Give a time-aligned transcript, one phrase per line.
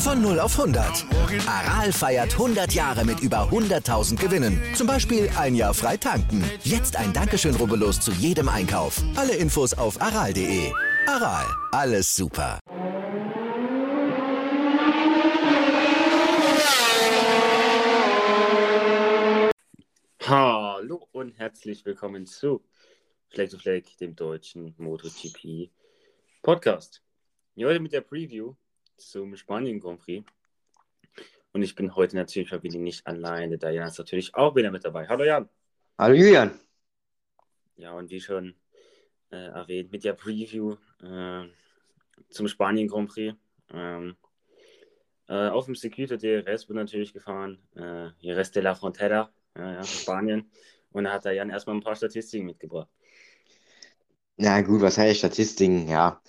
[0.00, 1.04] Von 0 auf 100.
[1.46, 4.58] Aral feiert 100 Jahre mit über 100.000 Gewinnen.
[4.74, 6.42] Zum Beispiel ein Jahr frei tanken.
[6.64, 9.02] Jetzt ein Dankeschön, rubbellos zu jedem Einkauf.
[9.14, 10.72] Alle Infos auf aral.de.
[11.06, 12.58] Aral, alles super.
[20.22, 22.64] Hallo und herzlich willkommen zu
[23.28, 25.70] Fleck to Fleck, dem deutschen MotoGP
[26.40, 27.02] Podcast.
[27.58, 28.54] Heute mit der Preview
[29.00, 30.24] zum Spanien Grand Prix.
[31.52, 33.58] Und ich bin heute natürlich wieder nicht alleine.
[33.58, 35.08] Da Jan ist natürlich auch wieder mit dabei.
[35.08, 35.48] Hallo Jan.
[35.98, 36.58] Hallo Julian.
[37.76, 38.54] Ja, und wie schon
[39.30, 41.44] äh, erwähnt, mit der Preview äh,
[42.28, 43.36] zum Spanien Grand Prix.
[43.72, 44.16] Ähm,
[45.28, 47.58] äh, auf dem Circuito DRS wird natürlich gefahren.
[47.74, 50.50] Äh, Jerez de la Frontera, ja, ja, Spanien.
[50.92, 52.88] Und da hat der Jan erstmal ein paar Statistiken mitgebracht.
[54.36, 55.88] Na gut, was heißt Statistiken?
[55.88, 56.20] Ja,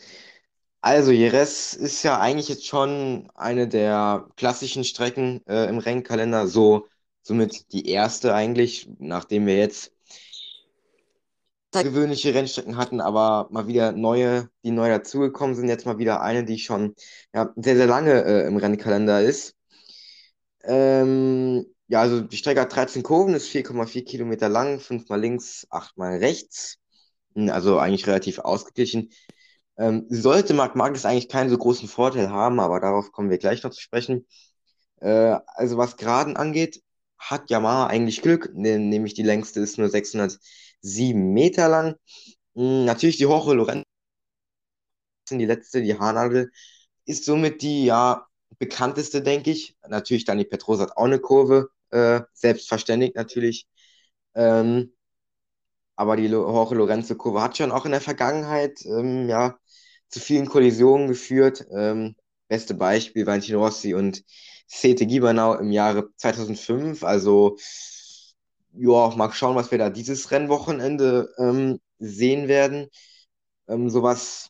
[0.82, 6.88] also Jerez ist ja eigentlich jetzt schon eine der klassischen Strecken äh, im Rennkalender, so
[7.22, 9.94] somit die erste eigentlich, nachdem wir jetzt
[11.72, 16.44] gewöhnliche Rennstrecken hatten, aber mal wieder neue, die neu dazugekommen sind, jetzt mal wieder eine,
[16.44, 16.96] die schon
[17.34, 19.56] ja, sehr, sehr lange äh, im Rennkalender ist.
[20.64, 25.66] Ähm, ja, also die Strecke hat 13 Kurven, ist 4,4 Kilometer lang, 5 mal links,
[25.70, 26.78] 8 mal rechts.
[27.36, 29.12] Hm, also eigentlich relativ ausgeglichen.
[29.82, 33.64] Ähm, sollte Marc Marquez eigentlich keinen so großen Vorteil haben, aber darauf kommen wir gleich
[33.64, 34.28] noch zu sprechen.
[35.02, 36.84] Äh, also was Geraden angeht,
[37.18, 41.96] hat Yamaha eigentlich Glück, ne, nämlich die längste ist nur 607 Meter lang.
[42.56, 43.86] Hm, natürlich die Jorge Lorenzo,
[45.32, 46.52] die letzte, die Haarnadel,
[47.06, 48.28] ist somit die ja
[48.60, 49.78] bekannteste, denke ich.
[49.88, 53.68] Natürlich Dani Petrosa hat auch eine Kurve, äh, selbstverständlich natürlich.
[54.36, 54.94] Ähm,
[55.96, 59.58] aber die Jorge Lorenzo Kurve hat schon auch in der Vergangenheit ähm, ja
[60.12, 61.66] zu vielen Kollisionen geführt.
[61.72, 62.16] Ähm,
[62.48, 64.24] beste Beispiel Valentino Rossi und
[64.68, 67.04] Sete Gibernau im Jahre 2005.
[67.04, 67.58] Also,
[68.74, 72.88] ja, mal schauen, was wir da dieses Rennwochenende ähm, sehen werden.
[73.68, 74.50] Ähm, sowas.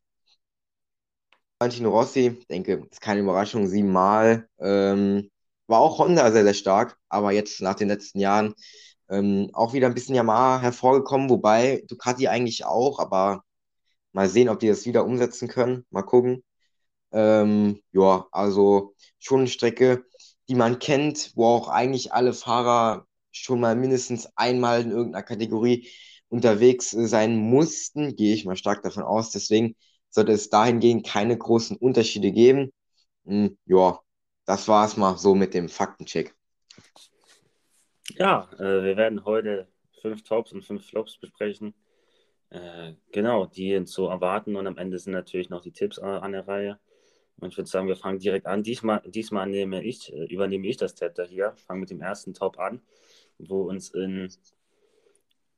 [1.59, 4.47] Valentino Rossi, denke, ist keine Überraschung, siebenmal.
[4.59, 5.29] Ähm,
[5.67, 8.53] war auch Honda sehr, sehr stark, aber jetzt nach den letzten Jahren
[9.09, 13.44] ähm, auch wieder ein bisschen Yamaha hervorgekommen, wobei Ducati eigentlich auch, aber
[14.13, 15.85] Mal sehen, ob die das wieder umsetzen können.
[15.89, 16.44] Mal gucken.
[17.11, 20.05] Ähm, ja, also schon eine Strecke,
[20.47, 25.89] die man kennt, wo auch eigentlich alle Fahrer schon mal mindestens einmal in irgendeiner Kategorie
[26.29, 29.31] unterwegs sein mussten, gehe ich mal stark davon aus.
[29.31, 29.75] Deswegen
[30.09, 32.71] sollte es dahingehend keine großen Unterschiede geben.
[33.25, 34.00] Hm, ja,
[34.45, 36.35] das war es mal so mit dem Faktencheck.
[38.17, 39.67] Ja, äh, wir werden heute
[40.01, 41.73] fünf Tops und fünf Flops besprechen.
[42.51, 46.34] Äh, genau, die zu erwarten und am Ende sind natürlich noch die Tipps äh, an
[46.34, 46.79] der Reihe.
[47.38, 48.62] Und ich würde sagen, wir fangen direkt an.
[48.62, 52.59] Diesmal, diesmal nehme ich, äh, übernehme ich das Zepter hier, fange mit dem ersten Top
[52.59, 52.81] an,
[53.39, 54.29] wo uns in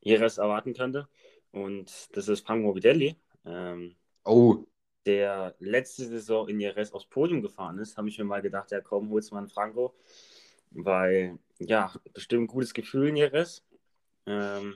[0.01, 1.07] Jerez erwarten könnte.
[1.51, 3.15] Und das ist Frank Morbidelli.
[3.45, 4.63] Ähm, oh.
[5.05, 8.81] Der letzte Saison in Jerez aufs Podium gefahren ist, habe ich mir mal gedacht, ja
[8.81, 9.95] komm, hol's mal einen Franco.
[10.71, 13.63] Weil, ja, bestimmt ein gutes Gefühl in Jerez.
[14.25, 14.75] Ähm,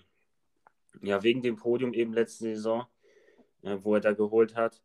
[1.01, 2.85] ja, wegen dem Podium eben letzte Saison,
[3.63, 4.81] äh, wo er da geholt hat.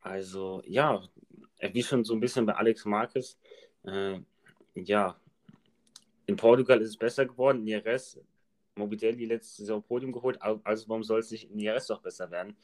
[0.00, 1.02] Also, ja,
[1.60, 3.38] wie schon so ein bisschen bei Alex Marquez,
[3.84, 4.20] äh,
[4.74, 5.18] ja,
[6.26, 8.18] in Portugal ist es besser geworden, in Jerez,
[8.76, 12.56] Morbidelli letzte Saison Podium geholt, also warum soll es nicht in Jerez doch besser werden?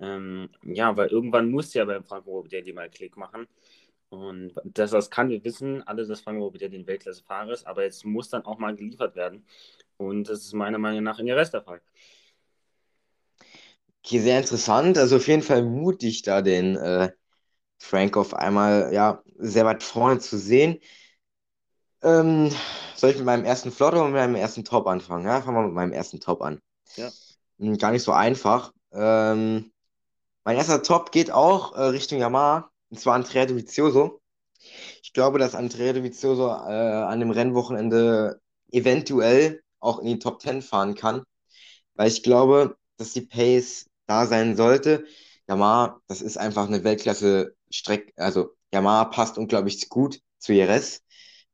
[0.00, 3.46] Ähm, ja, weil irgendwann muss ja beim Franco Morbidelli mal Klick machen.
[4.10, 8.04] Und das, das kann wir wissen, alle, dass Franco Morbidelli ein Weltklasse-Fahrer ist, aber jetzt
[8.04, 9.44] muss dann auch mal geliefert werden.
[9.96, 11.80] Und das ist meiner Meinung nach in Jerez der Fall.
[14.06, 14.98] Okay, sehr interessant.
[14.98, 17.10] Also auf jeden Fall mutig, da den äh,
[17.78, 20.78] Frank auf einmal ja sehr weit vorne zu sehen.
[22.02, 22.52] Ähm,
[22.94, 25.26] soll ich mit meinem ersten Flot oder mit meinem ersten Top anfangen?
[25.26, 26.60] Ja, fangen wir mit meinem ersten Top an.
[26.96, 27.10] Ja.
[27.58, 28.72] Hm, gar nicht so einfach.
[28.92, 29.72] Ähm,
[30.44, 34.20] mein erster Top geht auch äh, Richtung Yamaha, und zwar Andrea Dovizioso.
[35.02, 40.62] Ich glaube, dass Andrea Dovizioso äh, an dem Rennwochenende eventuell auch in die Top 10
[40.62, 41.24] fahren kann,
[41.96, 45.04] weil ich glaube, dass die Pace da sein sollte.
[45.48, 48.12] Yamaha, das ist einfach eine Weltklasse-Strecke.
[48.16, 51.02] Also Yamaha passt unglaublich gut zu Jerez.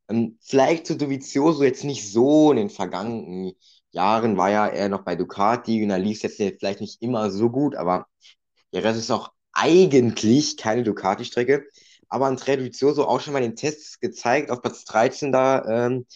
[0.08, 3.52] Ähm, vielleicht zu Dovizioso jetzt nicht so in den vergangenen
[3.90, 7.30] Jahren, war ja er noch bei Ducati und da lief es jetzt vielleicht nicht immer
[7.30, 8.06] so gut, aber
[8.74, 11.66] Rest ist auch eigentlich keine Ducati-Strecke.
[12.08, 16.06] Aber Andrea Dovizioso auch schon mal den Tests gezeigt, auf Platz 13 da ähm,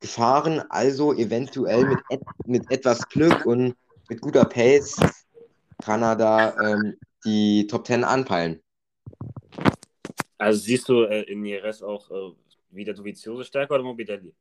[0.00, 3.74] gefahren, also eventuell mit, et mit etwas Glück und
[4.08, 4.96] mit guter Pace
[5.82, 8.62] kann er da ähm, die Top 10 anpeilen.
[10.38, 12.32] Also siehst du äh, in Jerez auch äh,
[12.70, 14.34] wieder Dovizioso stärker oder Morbidelli?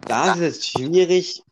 [0.00, 1.42] Das ist schwierig.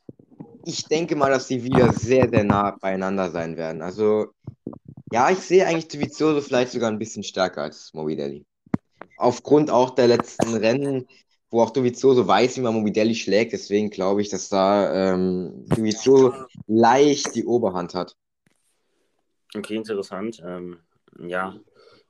[0.64, 3.82] Ich denke mal, dass sie wieder sehr, sehr nah beieinander sein werden.
[3.82, 4.32] Also,
[5.12, 8.44] ja, ich sehe eigentlich Dovizioso vielleicht sogar ein bisschen stärker als Morbidelli.
[9.16, 11.06] Aufgrund auch der letzten Rennen,
[11.50, 13.52] wo auch Dovizioso weiß, wie man Morbidelli schlägt.
[13.52, 16.35] Deswegen glaube ich, dass da ähm, Dovizioso
[16.67, 18.17] leicht die Oberhand hat.
[19.55, 20.41] Okay, interessant.
[20.44, 20.79] Ähm,
[21.19, 21.58] ja,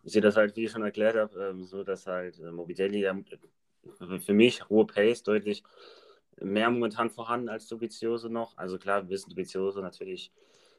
[0.02, 3.04] ich sehe das halt, wie ich schon erklärt habe, ähm, so, dass halt äh, Morbidelli
[3.04, 3.14] äh,
[4.18, 5.62] für mich hohe Pace deutlich
[6.40, 8.56] mehr momentan vorhanden als Dovizioso noch.
[8.58, 10.32] Also klar, wir wissen Dovizioso natürlich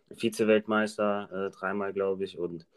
[0.09, 2.67] Vize-Weltmeister, äh, dreimal glaube ich, und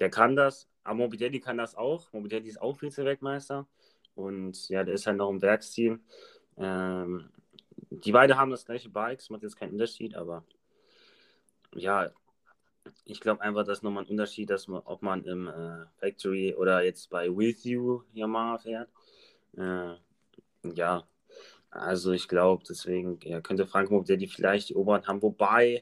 [0.00, 0.68] der kann das.
[0.82, 2.12] Aber Morbidelli kann das auch.
[2.12, 3.66] Morbidelli ist auch Vize-Weltmeister.
[4.14, 6.00] Und ja, der ist halt noch im Werksteam.
[6.56, 7.30] Ähm,
[7.90, 10.44] die beiden haben das gleiche Bikes, macht jetzt keinen Unterschied, aber
[11.74, 12.10] ja,
[13.04, 16.82] ich glaube einfach, dass nochmal ein Unterschied, dass man, ob man im äh, Factory oder
[16.82, 18.88] jetzt bei With You Yamaha fährt.
[19.56, 19.94] Äh,
[20.74, 21.06] ja,
[21.70, 25.80] also ich glaube, deswegen ja, könnte Frank die vielleicht die Oberhand haben, wobei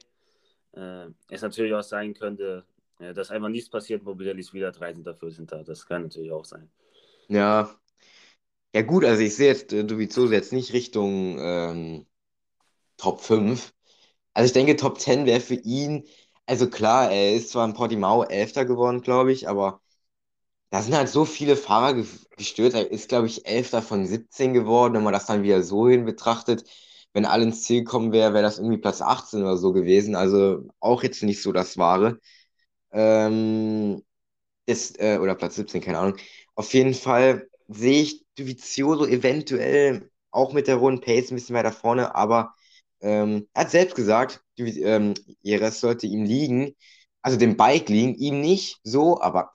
[0.73, 2.65] äh, es natürlich auch sein könnte,
[2.99, 5.03] äh, dass einfach nichts passiert, Mobility ist wieder 13.
[5.03, 5.47] 14.
[5.65, 6.69] Das kann natürlich auch sein.
[7.27, 7.69] Ja,
[8.73, 12.05] ja gut, also ich sehe jetzt äh, Dovizioso jetzt nicht Richtung ähm,
[12.97, 13.73] Top 5.
[14.33, 16.05] Also ich denke, Top 10 wäre für ihn,
[16.47, 19.81] also klar, er ist zwar in Portimao Elfter geworden, glaube ich, aber
[20.71, 21.95] da sind halt so viele Fahrer
[22.37, 22.73] gestört.
[22.75, 24.93] Er ist, glaube ich, Elfter von 17 geworden.
[24.95, 26.65] Wenn man das dann wieder so hin betrachtet,
[27.13, 30.15] wenn alle ins Ziel kommen wäre, wäre das irgendwie Platz 18 oder so gewesen.
[30.15, 32.19] Also auch jetzt nicht so das Wahre.
[32.91, 34.03] Ähm,
[34.65, 36.17] ist, äh, oder Platz 17, keine Ahnung.
[36.55, 41.71] Auf jeden Fall sehe ich Dovizioso eventuell auch mit der rohen Pace ein bisschen weiter
[41.71, 42.53] vorne, aber
[43.01, 46.75] ähm, er hat selbst gesagt, ähm, Jerez sollte ihm liegen,
[47.21, 49.51] also dem Bike liegen, ihm nicht so, aber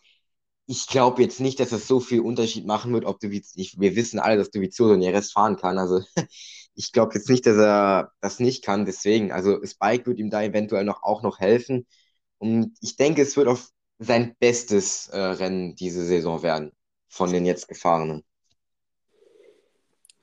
[0.67, 4.19] ich glaube jetzt nicht, dass das so viel Unterschied machen wird, ob du wir wissen
[4.21, 6.01] alle, dass Dovizioso Jerez fahren kann, also
[6.75, 10.31] ich glaube jetzt nicht, dass er das nicht kann, deswegen, also das Bike wird ihm
[10.31, 11.87] da eventuell noch auch noch helfen
[12.39, 16.73] und ich denke, es wird auf sein bestes äh, Rennen diese Saison werden
[17.09, 18.25] von den jetzt Gefahrenen.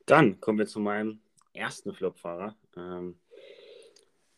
[0.05, 1.19] Dann kommen wir zu meinem
[1.53, 2.55] ersten Flopfahrer.
[2.77, 3.17] Ähm,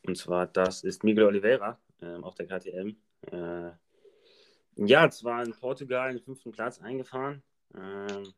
[0.06, 2.96] und zwar, das ist Miguel Oliveira ähm, auf der KTM.
[3.32, 3.72] Äh,
[4.76, 7.44] ja, zwar in Portugal den fünften Platz eingefahren.
[7.76, 8.34] Ähm,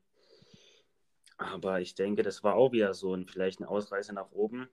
[1.38, 4.68] aber ich denke, das war auch wieder so ein, vielleicht ein Ausreißer nach oben.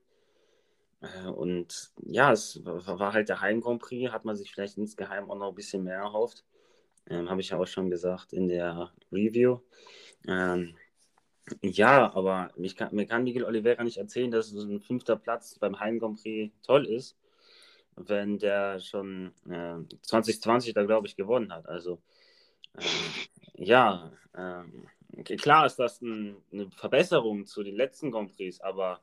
[1.01, 5.29] Äh, und ja, es war halt der Heim Grand Prix, hat man sich vielleicht insgeheim
[5.29, 6.43] auch noch ein bisschen mehr erhofft.
[7.09, 9.59] Ähm, Habe ich ja auch schon gesagt in der Review.
[10.27, 10.75] Ähm,
[11.61, 15.79] ja, aber kann, mir kann Miguel Oliveira nicht erzählen, dass so ein fünfter Platz beim
[15.79, 17.17] Heim Grand Prix toll ist,
[17.95, 21.67] wenn der schon äh, 2020 da, glaube ich, gewonnen hat.
[21.67, 22.01] Also,
[22.73, 22.83] äh,
[23.55, 29.01] ja, äh, klar ist das ein, eine Verbesserung zu den letzten Grand Prix, aber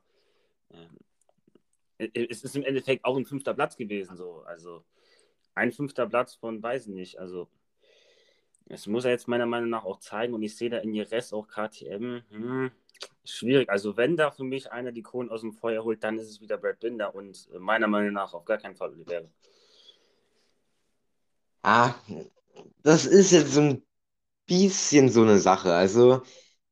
[1.98, 4.16] äh, es ist im Endeffekt auch ein fünfter Platz gewesen.
[4.16, 4.42] So.
[4.46, 4.84] Also,
[5.54, 7.48] ein fünfter Platz von, weiß ich nicht, also
[8.66, 11.32] das muss er jetzt meiner Meinung nach auch zeigen und ich sehe da in Jerez
[11.32, 12.22] auch KTM.
[12.30, 12.70] Hm,
[13.24, 13.68] schwierig.
[13.68, 16.40] Also, wenn da für mich einer die Kohlen aus dem Feuer holt, dann ist es
[16.40, 19.28] wieder Brad Binder und meiner Meinung nach auf gar keinen Fall Oliveira.
[21.62, 21.94] Ah,
[22.82, 23.82] das ist jetzt so ein
[24.46, 25.74] bisschen so eine Sache.
[25.74, 26.22] Also,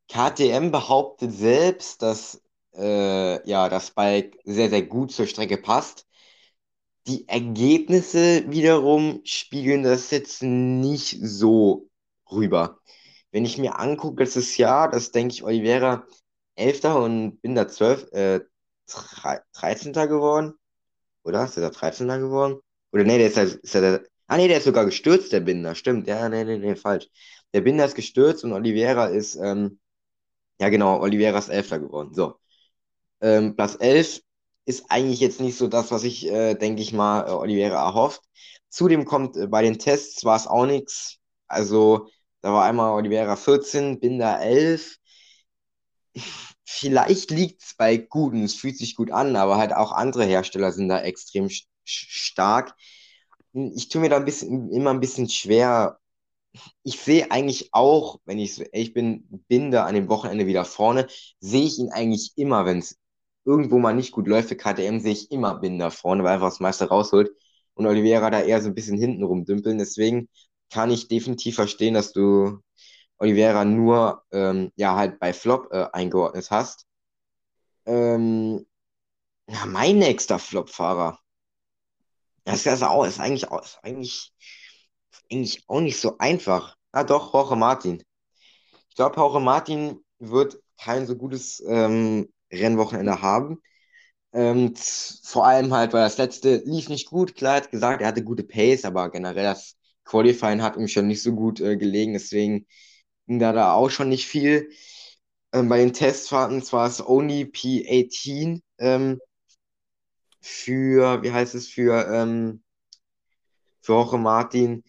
[0.09, 2.43] KTM behauptet selbst, dass
[2.75, 6.07] äh, ja, das Bike sehr, sehr gut zur Strecke passt.
[7.07, 11.89] Die Ergebnisse wiederum spiegeln das jetzt nicht so
[12.31, 12.81] rüber.
[13.33, 16.07] Wenn ich mir angucke, letztes Jahr, das denke ich, Oliveira
[16.57, 16.85] 11.
[16.85, 18.41] und Binder 12, äh,
[19.55, 19.93] 13.
[20.09, 20.55] geworden.
[21.25, 21.45] Oder?
[21.45, 22.07] Ist er da 13.
[22.21, 22.61] geworden?
[22.93, 25.75] Oder nee, der ist, ist der, ah nee, der ist sogar gestürzt, der Binder.
[25.75, 27.09] Stimmt, ja, nee, nee, nee, falsch.
[27.55, 29.81] Der Binder ist gestürzt und Oliveira ist, ähm,
[30.61, 31.71] ja genau, Oliveira ist 11.
[31.81, 32.15] geworden.
[32.15, 32.37] So.
[33.21, 34.23] Ähm, Platz 11
[34.65, 38.23] ist eigentlich jetzt nicht so das, was ich, äh, denke ich mal, äh, Oliveira erhofft.
[38.69, 41.19] Zudem kommt äh, bei den Tests war es auch nichts.
[41.49, 42.09] Also
[42.41, 44.99] da war einmal Oliveira 14, Binder 11.
[46.65, 50.73] Vielleicht liegt es bei guten, es fühlt sich gut an, aber halt auch andere Hersteller
[50.73, 51.49] sind da extrem
[51.85, 52.75] stark.
[53.53, 55.99] Ich tue mir da ein bisschen, immer ein bisschen schwer,
[56.83, 61.09] ich sehe eigentlich auch, wenn ich so ehrlich bin, Binder an dem Wochenende wieder vorne,
[61.41, 62.99] sehe ich ihn eigentlich immer, wenn es
[63.45, 66.61] irgendwo mal nicht gut läuft für KTM, sehe ich immer Binder vorne, weil einfach das
[66.61, 67.31] meiste rausholt
[67.75, 69.79] und Oliveira da eher so ein bisschen hinten rumdümpeln.
[69.79, 70.29] Deswegen
[70.71, 72.61] kann ich definitiv verstehen, dass du
[73.19, 76.87] Oliveira nur ähm, ja halt bei Flop äh, eingeordnet hast.
[77.87, 78.67] Ähm,
[79.49, 81.19] ja, mein nächster Flop-Fahrer.
[82.45, 84.33] Das ist, auch, ist, eigentlich, ist eigentlich,
[85.31, 86.77] eigentlich auch nicht so einfach.
[86.93, 88.03] Ah, doch, Jorge Martin.
[88.89, 93.63] Ich glaube, Jorge Martin wird kein so gutes ähm, Rennwochenende haben.
[94.33, 94.75] Ähm,
[95.25, 97.35] vor allem halt, weil das letzte lief nicht gut.
[97.37, 101.23] Klar, hat gesagt, er hatte gute Pace, aber generell das Qualifying hat ihm schon nicht
[101.23, 102.15] so gut äh, gelegen.
[102.15, 102.67] Deswegen
[103.27, 104.71] ging da, da auch schon nicht viel.
[105.53, 109.21] Ähm, bei den Testfahrten zwar es Only P18 ähm,
[110.43, 112.63] für, wie heißt es, für, ähm,
[113.81, 114.85] für Jorge Martin.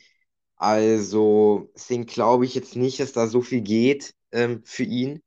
[0.57, 5.22] Also, deswegen glaube ich jetzt nicht, dass da so viel geht ähm, für ihn.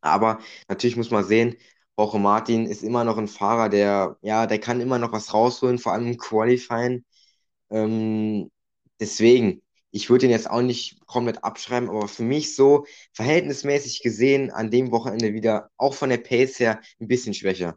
[0.00, 1.56] Aber natürlich muss man sehen,
[1.98, 5.78] Jorge Martin ist immer noch ein Fahrer, der, ja, der kann immer noch was rausholen,
[5.78, 7.04] vor allem im Qualifying.
[7.70, 8.50] Ähm,
[9.00, 14.50] deswegen, ich würde ihn jetzt auch nicht komplett abschreiben, aber für mich so verhältnismäßig gesehen
[14.50, 17.76] an dem Wochenende wieder, auch von der Pace her, ein bisschen schwächer.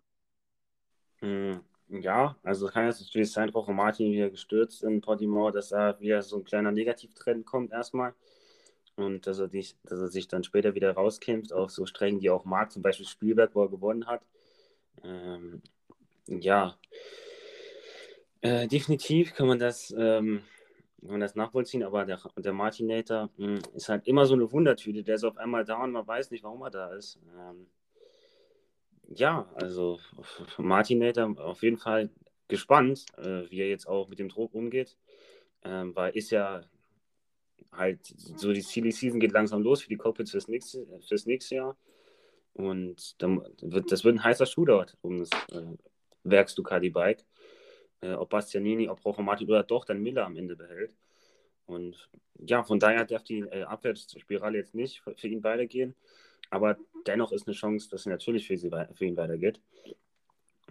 [1.21, 5.99] Hm, ja, also kann jetzt natürlich sein, Jorge Martin wieder gestürzt in Portimao, dass da
[5.99, 8.13] wieder so ein kleiner Negativtrend kommt erstmal
[8.95, 12.29] und dass er, dich, dass er sich dann später wieder rauskämpft auf so Strecken, die
[12.29, 14.21] auch mag, zum Beispiel Spielberg, wo er gewonnen hat.
[15.03, 15.62] Ähm,
[16.27, 16.77] ja,
[18.41, 20.43] äh, definitiv kann man das, ähm,
[21.01, 24.51] kann man das nachvollziehen, aber der, der Martinator mh, hm, ist halt immer so eine
[24.51, 25.03] Wundertüte.
[25.03, 27.19] Der ist auf einmal da und man weiß nicht, warum er da ist.
[27.38, 27.67] Ähm,
[29.07, 30.00] ja, also
[30.57, 32.09] Martinator auf jeden Fall
[32.47, 34.97] gespannt, äh, wie er jetzt auch mit dem Druck umgeht,
[35.63, 36.62] ähm, weil ist ja
[37.72, 41.55] halt so die Silly Season geht langsam los für die Cockpits fürs nächste, fürs nächste
[41.55, 41.77] Jahr.
[42.53, 45.75] Und dann wird, das wird ein heißer Shootout um das äh,
[46.24, 47.25] Werks Ducati Bike.
[48.01, 50.93] Äh, ob Bastianini, ob Rojo Martin oder doch dann Miller am Ende behält.
[51.65, 55.96] Und ja, von daher darf die äh, Abwärtsspirale jetzt nicht für, für, ihn weitergehen.
[56.50, 56.77] Aber
[57.08, 59.62] dennoch ist eine Chance, dass sie natürlich für, sie, für ihn weitergeht.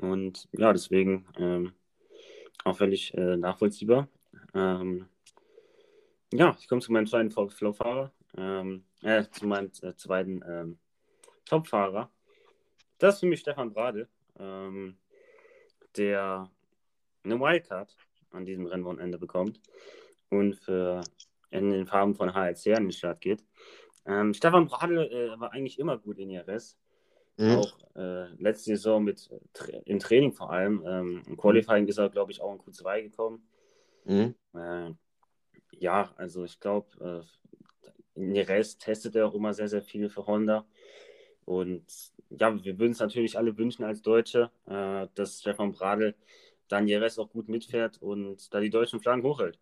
[0.00, 1.72] Und ja, deswegen ähm,
[2.64, 4.08] auch völlig äh, nachvollziehbar.
[4.54, 5.06] Ähm,
[6.32, 10.78] ja, ich komme zu meinem zweiten Flowfahrer, ähm, äh, zu meinem äh, zweiten ähm,
[11.44, 12.10] Topfahrer.
[12.98, 14.08] Das ist für mich Stefan Brade,
[14.38, 14.96] ähm,
[15.96, 16.50] der
[17.24, 17.96] eine Wildcard
[18.30, 19.60] an diesem Rennwochenende bekommt
[20.30, 21.02] und für
[21.50, 23.44] in den Farben von HLC an den Start geht.
[24.06, 26.78] Ähm, Stefan Brade äh, war eigentlich immer gut in IRS.
[27.36, 27.56] Mhm.
[27.56, 29.30] Auch äh, letzte Saison mit
[29.84, 30.82] im Training vor allem.
[30.86, 33.46] Ähm, Im Qualifying ist er, glaube ich, auch in Q2 gekommen.
[34.04, 34.34] Mhm.
[34.54, 34.92] Äh,
[35.82, 37.26] ja, also ich glaube,
[38.16, 40.64] äh, Rest testet er auch immer sehr, sehr viel für Honda.
[41.44, 41.84] Und
[42.30, 46.14] ja, wir würden es natürlich alle wünschen als Deutsche, äh, dass Stefan Bradl
[46.68, 49.58] dann Jerez auch gut mitfährt und da die deutschen Flaggen hochhält.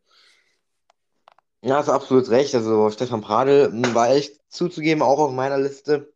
[1.63, 2.55] Ja, hast absolut recht.
[2.55, 6.13] Also Stefan Bradl hm, war echt zuzugeben, auch auf meiner Liste.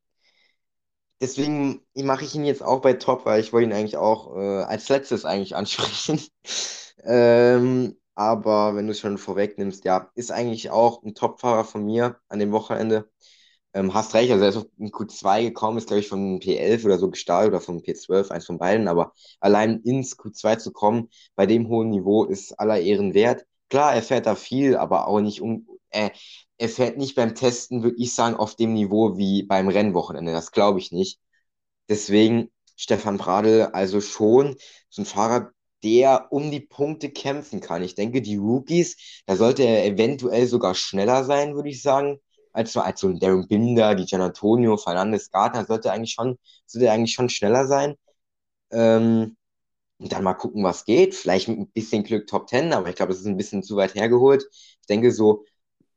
[1.20, 4.64] Deswegen mache ich ihn jetzt auch bei Top, weil ich wollte ihn eigentlich auch äh,
[4.64, 6.20] als letztes eigentlich ansprechen.
[7.04, 12.18] ähm, aber wenn du es schon vorwegnimmst, ja, ist eigentlich auch ein Topfahrer von mir
[12.28, 13.10] an dem Wochenende.
[13.74, 16.84] Ähm, hast recht, also er ist auf ein Q2 gekommen, ist glaube ich vom P11
[16.84, 21.10] oder so gestartet oder vom P12, eins von beiden, aber allein ins Q2 zu kommen,
[21.34, 23.44] bei dem hohen Niveau ist aller Ehren wert.
[23.70, 26.10] Klar, er fährt da viel, aber auch nicht um, äh,
[26.58, 30.32] er fährt nicht beim Testen, würde ich sagen, auf dem Niveau wie beim Rennwochenende.
[30.32, 31.18] Das glaube ich nicht.
[31.88, 34.56] Deswegen Stefan Bradl also schon
[34.90, 35.52] so ein Fahrer,
[35.84, 37.82] der um die Punkte kämpfen kann.
[37.82, 42.18] Ich denke, die Rookies, da sollte er eventuell sogar schneller sein, würde ich sagen,
[42.52, 46.38] als so, als so ein Darren Binder, die Gian Antonio, Fernandes, Gardner, sollte eigentlich schon,
[46.66, 47.94] sollte eigentlich schon schneller sein.
[48.72, 49.36] Ähm,
[49.98, 51.14] und dann mal gucken, was geht.
[51.14, 53.76] Vielleicht mit ein bisschen Glück Top 10, aber ich glaube, das ist ein bisschen zu
[53.76, 54.44] weit hergeholt.
[54.52, 55.44] Ich denke, so,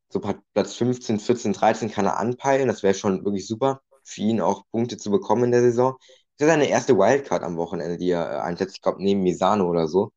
[0.10, 0.20] so
[0.54, 2.68] Platz 15, 14, 13 kann er anpeilen.
[2.68, 5.98] Das wäre schon wirklich super für ihn auch Punkte zu bekommen in der Saison.
[6.38, 8.76] Das ist seine erste Wildcard am Wochenende, die er äh, einsetzt.
[8.76, 10.14] Ich glaube, neben Misano oder so.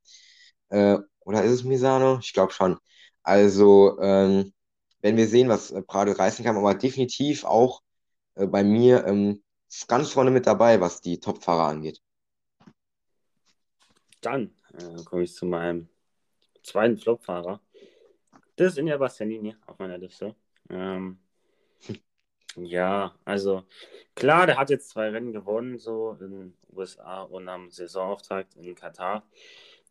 [0.68, 2.18] Äh, oder ist es Misano?
[2.20, 2.78] Ich glaube schon.
[3.22, 4.52] Also, ähm,
[5.00, 7.82] werden wir sehen, was äh, Prado reißen kann, aber definitiv auch
[8.34, 9.42] äh, bei mir ähm,
[9.88, 12.00] ganz vorne mit dabei, was die Topfahrer angeht.
[14.20, 15.88] Dann äh, komme ich zu meinem
[16.62, 17.60] zweiten Flopfahrer.
[18.56, 20.34] Das ist Inja Bastianini auf meiner Liste.
[20.68, 21.18] Ähm,
[22.56, 23.64] ja, also
[24.14, 28.74] klar, der hat jetzt zwei Rennen gewonnen, so in den USA und am Saisonauftakt in
[28.74, 29.24] Katar.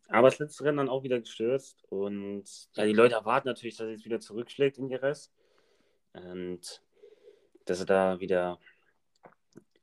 [0.08, 1.84] Aber das letzte Rennen dann auch wieder gestürzt.
[1.88, 5.32] Und ja, die Leute erwarten natürlich, dass er jetzt wieder zurückschlägt in die Rest.
[6.12, 6.82] Und
[7.64, 8.58] dass er da wieder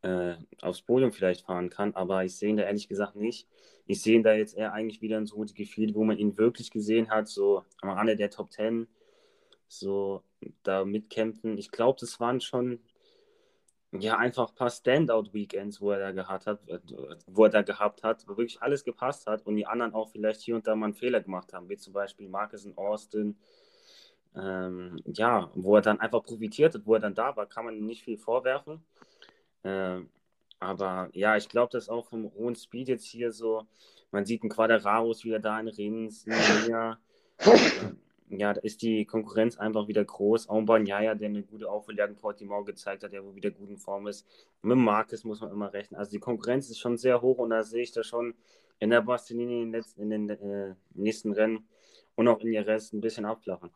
[0.02, 1.96] äh, aufs Podium vielleicht fahren kann.
[1.96, 3.48] Aber ich sehe ihn da ehrlich gesagt nicht.
[3.86, 6.38] Ich sehe ihn da jetzt eher eigentlich wieder in so gute Gefühl, wo man ihn
[6.38, 8.88] wirklich gesehen hat, so am Rande der Top Ten,
[9.68, 10.24] so
[10.64, 11.58] da mitkämpfen.
[11.58, 12.80] Ich glaube, das waren schon
[13.92, 16.60] ja, einfach ein paar Standout-Weekends, wo er da gehabt hat,
[17.28, 20.42] wo er da gehabt hat, wo wirklich alles gepasst hat und die anderen auch vielleicht
[20.42, 23.38] hier und da mal einen Fehler gemacht haben, wie zum Beispiel Marcus in Austin.
[24.36, 27.76] Ähm, ja, wo er dann einfach profitiert hat, wo er dann da war, kann man
[27.76, 28.84] ihm nicht viel vorwerfen.
[29.64, 30.10] Ähm,
[30.60, 33.68] aber ja, ich glaube, dass auch vom hohen Speed jetzt hier so,
[34.12, 36.26] man sieht einen Quadraros wieder da in Rins,
[36.68, 37.00] ja,
[38.30, 40.50] ja, da ist die Konkurrenz einfach wieder groß.
[40.50, 44.08] Aubameyang, der eine gute Aufholjagd in Portimao gezeigt hat, der wo wieder gut in Form
[44.08, 44.26] ist.
[44.62, 45.98] Und mit Marcus muss man immer rechnen.
[45.98, 48.36] Also die Konkurrenz ist schon sehr hoch und da sehe ich da schon
[48.80, 51.68] in der Bastianini in den, letzten, in den äh, nächsten Rennen
[52.16, 53.72] und auch in ihr Rest ein bisschen abflachen.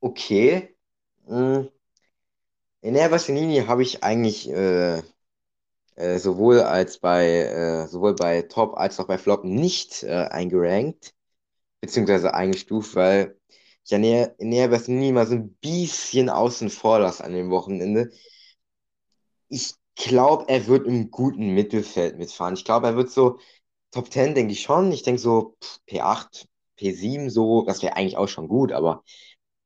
[0.00, 0.76] Okay.
[1.26, 1.68] Hm.
[2.80, 5.02] In der Bastianini habe ich eigentlich äh,
[5.96, 11.14] äh, sowohl als bei äh, sowohl bei Top als auch bei Flop nicht äh, eingerankt
[11.84, 13.36] beziehungsweise eingestuft, weil
[13.84, 18.10] ich ja näher, näher nie mal so ein bisschen außen vor lasse an dem Wochenende.
[19.48, 22.54] Ich glaube, er wird im guten Mittelfeld mitfahren.
[22.54, 23.38] Ich glaube, er wird so
[23.90, 24.90] Top 10, denke ich schon.
[24.92, 25.56] Ich denke so
[25.88, 26.46] P8,
[26.78, 29.04] P7, so, das wäre eigentlich auch schon gut, aber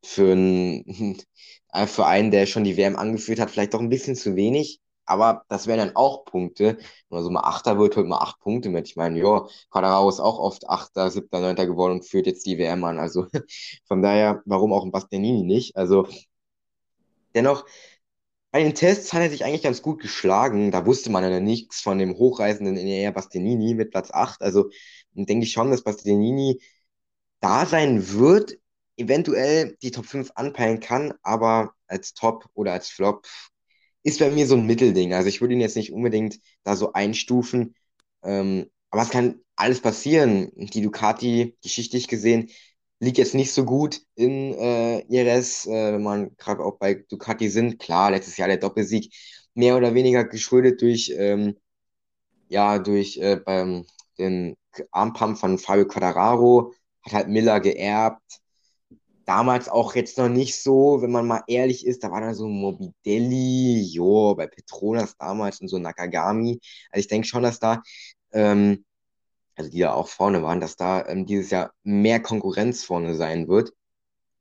[0.04, 1.18] für einen,
[1.86, 4.80] für einen, der schon die WM angeführt hat, vielleicht doch ein bisschen zu wenig.
[5.08, 6.76] Aber das wären dann auch Punkte.
[6.78, 8.88] Wenn man so mal Achter wird, holt man acht Punkte mit.
[8.88, 12.58] Ich meine, ja, Quadraro ist auch oft Achter, Siebter, Neunter geworden und führt jetzt die
[12.58, 12.98] WM an.
[12.98, 13.26] Also
[13.86, 15.76] von daher, warum auch ein Bastianini nicht?
[15.76, 16.06] Also
[17.34, 17.64] dennoch,
[18.50, 20.70] bei den Tests hat er sich eigentlich ganz gut geschlagen.
[20.70, 24.42] Da wusste man ja nichts von dem hochreisenden NR Bastianini mit Platz 8.
[24.42, 24.70] Also
[25.12, 26.60] denke ich schon, dass Bastianini
[27.40, 28.58] da sein wird,
[28.96, 33.26] eventuell die Top 5 anpeilen kann, aber als Top oder als Flop
[34.02, 35.12] ist bei mir so ein Mittelding.
[35.14, 37.74] Also ich würde ihn jetzt nicht unbedingt da so einstufen.
[38.22, 40.50] Ähm, aber es kann alles passieren.
[40.54, 42.50] Die Ducati, geschichtlich gesehen,
[43.00, 47.48] liegt jetzt nicht so gut in äh, IRS, äh, wenn man gerade auch bei Ducati
[47.48, 47.78] sind.
[47.78, 49.12] Klar, letztes Jahr der Doppelsieg
[49.54, 51.56] mehr oder weniger geschuldet durch, ähm,
[52.48, 53.86] ja, durch äh, beim,
[54.18, 54.56] den
[54.92, 58.40] Armpump von Fabio Quadraro, hat halt Miller geerbt
[59.28, 62.48] damals auch jetzt noch nicht so, wenn man mal ehrlich ist, da war dann so
[62.48, 66.60] Mobidelli, jo, bei Petronas damals und so Nakagami.
[66.90, 67.82] Also ich denke schon, dass da,
[68.32, 68.86] ähm,
[69.56, 73.48] also die da auch vorne waren, dass da ähm, dieses Jahr mehr Konkurrenz vorne sein
[73.48, 73.72] wird.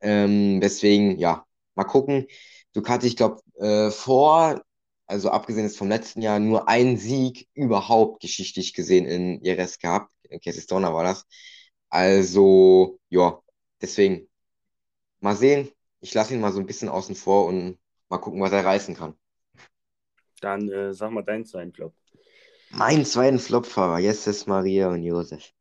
[0.02, 1.45] Ähm, deswegen, ja,
[1.76, 2.28] mal gucken.
[2.73, 4.62] Ducati, ich glaube, äh, vor,
[5.06, 10.12] also abgesehen ist vom letzten Jahr, nur einen Sieg überhaupt geschichtlich gesehen in Jerez gehabt.
[10.41, 11.26] Kessistona war das.
[11.89, 13.39] Also, ja,
[13.82, 14.30] deswegen
[15.19, 15.69] mal sehen.
[15.99, 17.77] Ich lasse ihn mal so ein bisschen außen vor und
[18.10, 19.15] mal gucken, was er reißen kann.
[20.41, 21.93] Dann äh, sag mal deinen zweiten Flop.
[22.69, 25.53] Mein zweiten Flopfahrer, Jesus, Maria und Josef.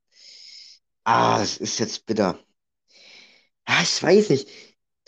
[1.05, 2.38] Ah, das ist jetzt bitter.
[3.64, 4.49] Ah, ich weiß nicht.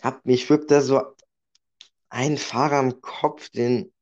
[0.01, 1.01] Hab mich schwirrt da so
[2.09, 3.93] ein Fahrer im Kopf, den.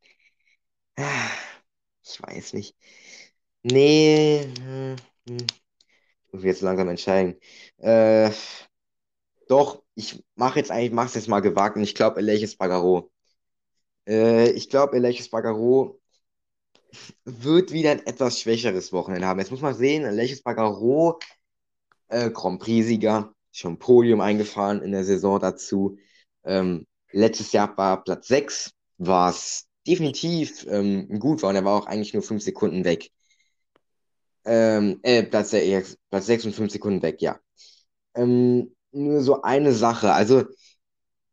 [0.95, 1.29] Ah,
[2.03, 2.75] ich weiß nicht.
[3.63, 4.47] Nee.
[4.60, 4.95] Hm,
[5.27, 5.38] hm.
[6.27, 7.39] Ich muss jetzt langsam entscheiden.
[7.77, 8.31] Äh,
[9.49, 13.12] doch, ich mache jetzt eigentlich, mach's jetzt mal gewagt und ich glaube, Elias Bagaro.
[14.07, 15.99] Äh, ich glaube, Elias Bagaro
[17.25, 19.39] wird wieder ein etwas schwächeres Wochenende haben.
[19.39, 21.19] Jetzt muss man sehen, Elias Bagaro,
[22.10, 25.97] äh, Grand Prix-Sieger, schon Podium eingefahren in der Saison dazu.
[26.43, 31.88] Ähm, letztes Jahr war Platz 6, was definitiv ähm, gut war und er war auch
[31.88, 33.10] eigentlich nur 5 Sekunden weg.
[34.45, 37.39] Ähm, äh, Platz, äh, Platz 6 und 5 Sekunden weg, ja.
[38.15, 40.13] Ähm, nur so eine Sache.
[40.13, 40.45] Also,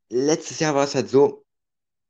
[0.08, 1.44] letztes Jahr war es halt so,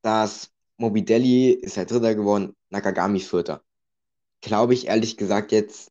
[0.03, 3.63] dass Mobidelli ist halt Dritter geworden, Nakagami Vierter.
[4.43, 5.91] Glaube ich ehrlich gesagt jetzt,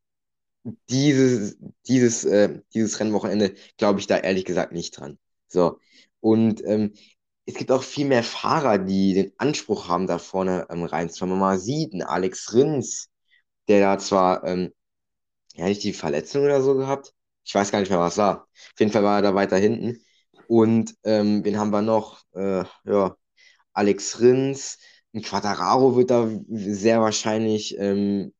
[0.89, 5.19] dieses, dieses, äh, dieses Rennwochenende glaube ich da ehrlich gesagt nicht dran.
[5.47, 5.79] So.
[6.21, 6.93] Und ähm,
[7.45, 11.31] es gibt auch viel mehr Fahrer, die den Anspruch haben, da vorne ähm, reinzufahren.
[11.33, 13.09] Wenn man mal sieht, ein Alex Rins,
[13.67, 14.73] der da zwar, ähm,
[15.55, 17.13] ja, nicht die Verletzung oder so gehabt,
[17.45, 18.47] ich weiß gar nicht mehr, was war.
[18.51, 20.01] Auf jeden Fall war er da weiter hinten.
[20.47, 22.21] Und ähm, wen haben wir noch?
[22.35, 23.15] Äh, ja,
[23.73, 24.79] Alex Rins.
[25.13, 28.33] Ein Quattararo wird da sehr wahrscheinlich ähm,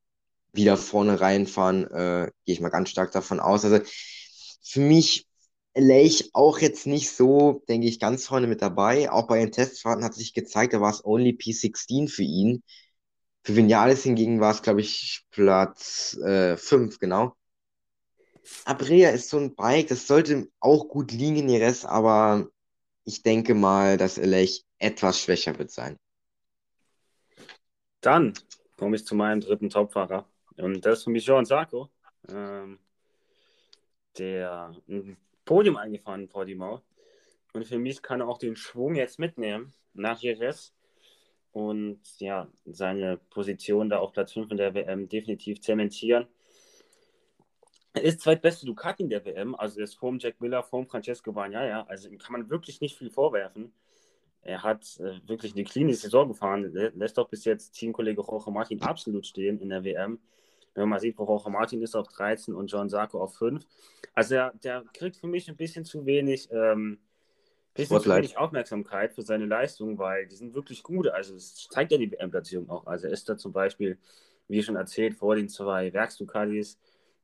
[0.53, 1.85] wieder vorne reinfahren.
[1.91, 3.65] Äh, Gehe ich mal ganz stark davon aus.
[3.65, 3.79] Also
[4.63, 5.27] für mich
[5.75, 9.11] Lech auch jetzt nicht so, denke ich, ganz vorne mit dabei.
[9.11, 12.63] Auch bei den Testfahrten hat sich gezeigt, da war es only P16 für ihn.
[13.43, 17.35] Für Vinales hingegen war es, glaube ich, Platz äh, 5, genau.
[18.65, 22.47] Abrea ist so ein Bike, das sollte auch gut liegen in Jerez, aber
[23.05, 25.97] ich denke mal, dass Elech etwas schwächer wird sein.
[28.01, 28.33] Dann
[28.77, 30.27] komme ich zu meinem dritten Topfahrer.
[30.57, 31.89] Und das ist für mich Joan Sarko,
[32.29, 32.79] ähm,
[34.17, 36.81] der ein Podium eingefahren in Portimao.
[37.53, 40.73] Und für mich kann er auch den Schwung jetzt mitnehmen nach Jerez
[41.51, 46.27] und ja, seine Position da auf Platz 5 in der WM definitiv zementieren.
[47.93, 51.31] Er ist zweitbeste Ducati in der WM, also er ist vorm Jack Miller, vorm Francesco
[51.31, 53.71] Bagnaia, also ihm kann man wirklich nicht viel vorwerfen.
[54.41, 58.81] Er hat äh, wirklich eine klinische Saison gefahren, lässt doch bis jetzt Teamkollege Jorge Martin
[58.81, 60.19] absolut stehen in der WM.
[60.73, 63.63] Wenn man mal sieht, wo Jorge Martin ist auf 13 und John Sarko auf 5.
[64.15, 66.99] Also er, der kriegt für mich ein bisschen zu wenig ähm,
[67.73, 71.07] bisschen zu wenig Aufmerksamkeit für seine Leistung, weil die sind wirklich gut.
[71.07, 72.85] Also es zeigt ja die WM-Platzierung auch.
[72.85, 73.97] Also er ist da zum Beispiel,
[74.47, 76.77] wie schon erzählt, vor den zwei Werksducatis.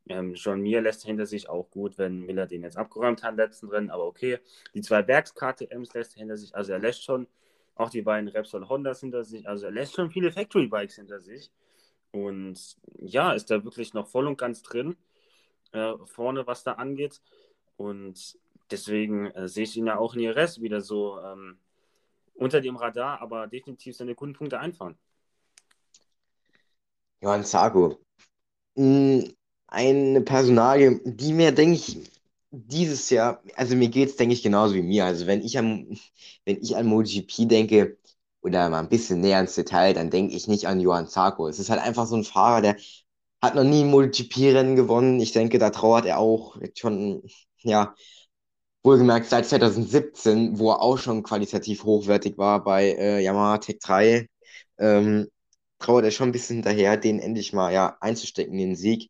[0.07, 3.69] Ähm, John Mir lässt hinter sich auch gut, wenn Miller den jetzt abgeräumt hat, letzten
[3.69, 4.39] Rennen, aber okay.
[4.73, 7.27] Die zwei Werks-KTMs lässt er hinter sich, also er lässt schon
[7.75, 11.51] auch die beiden Repsol Hondas hinter sich, also er lässt schon viele Factory-Bikes hinter sich.
[12.11, 14.97] Und ja, ist da wirklich noch voll und ganz drin,
[15.71, 17.21] äh, vorne, was da angeht.
[17.77, 18.37] Und
[18.71, 21.59] deswegen äh, sehe ich ihn ja auch in IRS wieder so ähm,
[22.33, 24.97] unter dem Radar, aber definitiv seine guten Punkte einfahren.
[27.21, 27.99] Johann Zago.
[28.75, 29.33] Hm,
[29.71, 31.97] eine Personalie, die mir, denke ich,
[32.51, 35.05] dieses Jahr, also mir geht es, denke ich, genauso wie mir.
[35.05, 35.97] Also wenn ich an,
[36.45, 37.97] wenn ich an MotoGP denke
[38.41, 41.47] oder mal ein bisschen näher ins Detail, dann denke ich nicht an Johann Zarco.
[41.47, 42.77] Es ist halt einfach so ein Fahrer, der
[43.41, 45.19] hat noch nie ein MotoGP-Rennen gewonnen.
[45.19, 47.23] Ich denke, da trauert er auch jetzt schon,
[47.61, 47.95] ja,
[48.83, 54.27] Wohlgemerkt seit 2017, wo er auch schon qualitativ hochwertig war bei äh, Yamaha Tech 3,
[54.79, 55.27] ähm,
[55.79, 59.09] trauert er schon ein bisschen hinterher, den endlich mal ja, einzustecken, den Sieg.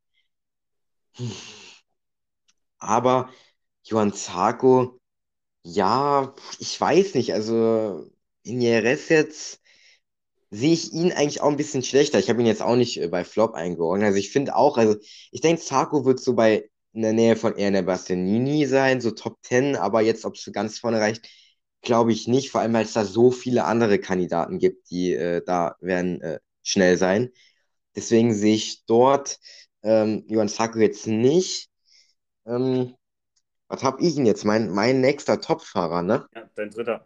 [2.80, 3.30] Aber
[3.84, 5.00] Johann Zarko,
[5.64, 8.10] ja, ich weiß nicht, also
[8.44, 9.62] in Jerez jetzt
[10.52, 12.20] sehe ich ihn eigentlich auch ein bisschen schlechter.
[12.20, 14.08] Ich habe ihn jetzt auch nicht äh, bei Flop eingeordnet.
[14.08, 14.98] Also ich finde auch, also
[15.32, 19.38] ich denke, Zarko wird so bei in der Nähe von Erne Bastianini sein, so Top
[19.44, 21.28] 10, aber jetzt, ob es ganz vorne reicht,
[21.82, 25.44] glaube ich nicht, vor allem weil es da so viele andere Kandidaten gibt, die äh,
[25.46, 27.32] da werden äh, schnell sein.
[27.96, 29.40] Deswegen sehe ich dort
[29.84, 31.70] ähm, Johann Sacco jetzt nicht.
[32.46, 32.96] Ähm,
[33.68, 34.46] was habe ich denn jetzt?
[34.46, 36.28] Mein, mein nächster Topfahrer, ne?
[36.36, 37.06] Ja, dein dritter.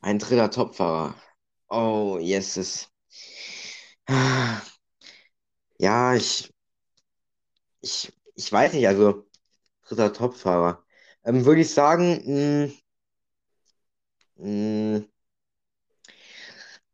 [0.00, 1.14] Ein dritter Topfahrer.
[1.68, 2.88] Oh, yes.
[5.78, 6.52] Ja, ich,
[7.80, 9.26] ich ich weiß nicht, also
[9.86, 10.84] dritter Topfahrer.
[11.24, 12.72] Ähm, würde ich sagen,
[14.38, 15.00] mh, mh,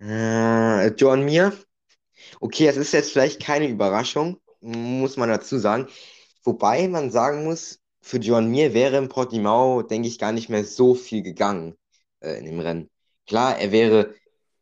[0.00, 1.52] äh, John Mir.
[2.40, 5.88] Okay, das ist jetzt vielleicht keine Überraschung, muss man dazu sagen.
[6.44, 10.64] Wobei man sagen muss, für John Mir wäre in Portimao, denke ich, gar nicht mehr
[10.64, 11.76] so viel gegangen
[12.20, 12.90] äh, in dem Rennen.
[13.26, 14.14] Klar, er wäre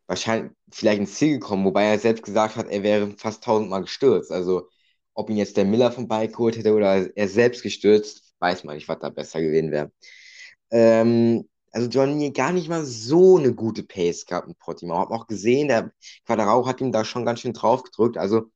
[0.07, 4.31] wahrscheinlich vielleicht ins Ziel gekommen, wobei er selbst gesagt hat, er wäre fast tausendmal gestürzt.
[4.33, 4.69] Also
[5.15, 8.77] ob ihn jetzt der Miller vom Bike geholt hätte oder er selbst gestürzt, weiß man
[8.77, 9.93] nicht, was da besser gewesen wäre.
[10.71, 14.99] Ähm, also Johnny gar nicht mal so eine gute Pace gehabt in Portimao.
[14.99, 15.93] Hab auch gesehen, der
[16.27, 18.17] Quadrao hat ihm da schon ganz schön drauf gedrückt.
[18.19, 18.51] Also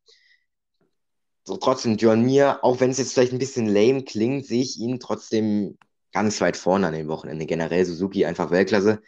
[1.44, 4.78] so trotzdem John Mir, auch wenn es jetzt vielleicht ein bisschen lame klingt, sehe ich
[4.78, 5.78] ihn trotzdem
[6.12, 7.46] ganz weit vorne an dem Wochenende.
[7.46, 9.02] Generell Suzuki einfach Weltklasse.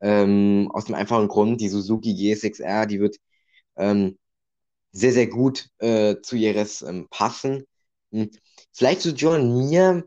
[0.00, 3.16] Ähm, aus dem einfachen Grund, die Suzuki GSXR, die wird
[3.76, 4.18] ähm,
[4.92, 7.66] sehr, sehr gut äh, zu Jerez ähm, passen.
[8.12, 8.30] Hm.
[8.72, 10.04] Vielleicht zu John Mir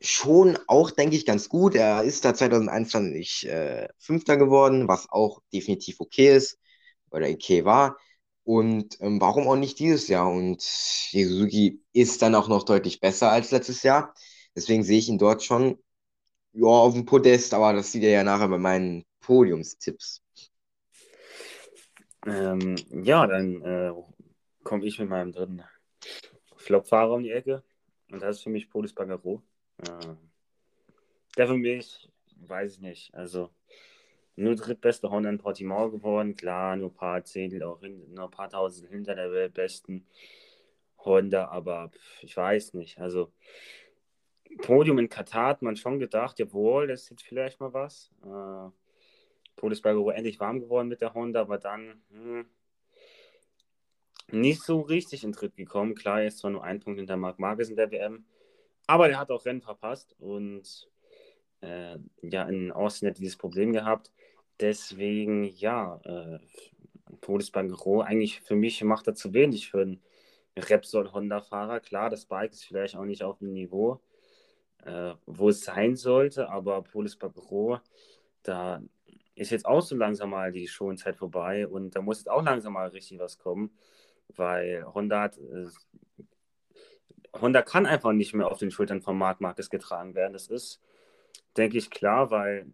[0.00, 1.74] schon auch, denke ich, ganz gut.
[1.74, 6.58] Er ist da 2021 äh, Fünfter geworden, was auch definitiv okay ist
[7.10, 7.96] oder okay war.
[8.44, 10.30] Und ähm, warum auch nicht dieses Jahr?
[10.30, 10.62] Und
[11.12, 14.14] die Suzuki ist dann auch noch deutlich besser als letztes Jahr.
[14.56, 15.78] Deswegen sehe ich ihn dort schon
[16.52, 20.22] ja, auf dem Podest, aber das sieht er ja nachher bei meinen Podiumstipps.
[22.26, 23.92] Ähm, ja, dann äh,
[24.62, 25.62] komme ich mit meinem dritten
[26.56, 27.62] Flopfahrer um die Ecke.
[28.10, 29.42] Und das ist für mich Polis Bagaro.
[29.78, 30.14] Äh,
[31.36, 33.50] der für mich, weiß ich nicht, also
[34.36, 36.36] nur drittbeste Honda in Portimao geworden.
[36.36, 40.06] Klar, nur ein paar Zehntel, auch hin, nur ein paar Tausend hinter der weltbesten
[40.98, 41.90] Honda, aber
[42.22, 42.98] ich weiß nicht.
[42.98, 43.32] Also
[44.58, 48.10] Podium in Katar hat man schon gedacht, jawohl, das ist jetzt vielleicht mal was.
[48.24, 48.70] Äh,
[49.56, 52.46] Todesberger endlich warm geworden mit der Honda, aber dann hm,
[54.30, 55.94] nicht so richtig in Tritt gekommen.
[55.94, 58.24] Klar, er ist zwar nur ein Punkt hinter Marc Marquez in der WM,
[58.86, 60.88] aber der hat auch Rennen verpasst und
[61.62, 64.12] äh, ja, in Austin hat dieses Problem gehabt.
[64.60, 66.38] Deswegen, ja, äh,
[67.20, 67.72] Todesbank
[68.04, 70.02] eigentlich für mich macht er zu wenig für einen
[70.56, 71.80] Repsol-Honda-Fahrer.
[71.80, 74.00] Klar, das Bike ist vielleicht auch nicht auf dem Niveau,
[74.84, 77.80] äh, wo es sein sollte, aber Polis Bagro,
[78.42, 78.82] da
[79.34, 82.74] ist jetzt auch so langsam mal die Schonzeit vorbei und da muss jetzt auch langsam
[82.74, 83.70] mal richtig was kommen,
[84.36, 85.68] weil Honda hat, äh,
[87.40, 90.34] Honda kann einfach nicht mehr auf den Schultern von Marc Marquez getragen werden.
[90.34, 90.80] Das ist,
[91.56, 92.72] denke ich, klar, weil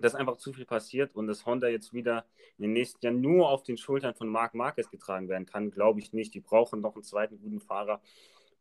[0.00, 2.26] dass einfach zu viel passiert und dass Honda jetzt wieder
[2.58, 6.00] in den nächsten Jahren nur auf den Schultern von Marc Marquez getragen werden kann, glaube
[6.00, 6.34] ich nicht.
[6.34, 8.00] Die brauchen noch einen zweiten guten Fahrer,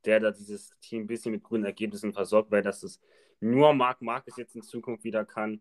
[0.05, 3.01] der da dieses Team ein bisschen mit grünen Ergebnissen versorgt, weil das es
[3.39, 5.59] nur Marc Marquez jetzt in Zukunft wieder kann,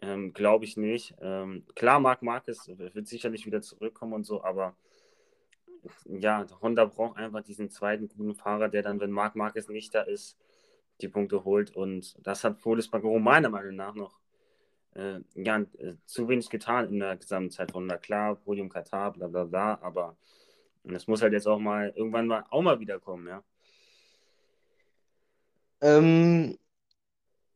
[0.00, 1.14] ähm, glaube ich nicht.
[1.20, 4.76] Ähm, klar, Marc Marquez wird sicherlich wieder zurückkommen und so, aber
[6.06, 10.02] ja, Honda braucht einfach diesen zweiten guten Fahrer, der dann, wenn Marc Marquez nicht da
[10.02, 10.38] ist,
[11.00, 11.74] die Punkte holt.
[11.74, 14.18] Und das hat Folis Bagaro meiner Meinung nach noch
[14.94, 17.98] äh, ja, äh, zu wenig getan in der gesamten Zeit von Honda.
[17.98, 20.16] Klar, Podium Katar, bla bla bla, aber
[20.84, 23.42] es muss halt jetzt auch mal irgendwann mal auch mal wiederkommen, ja.
[25.80, 26.58] Ähm,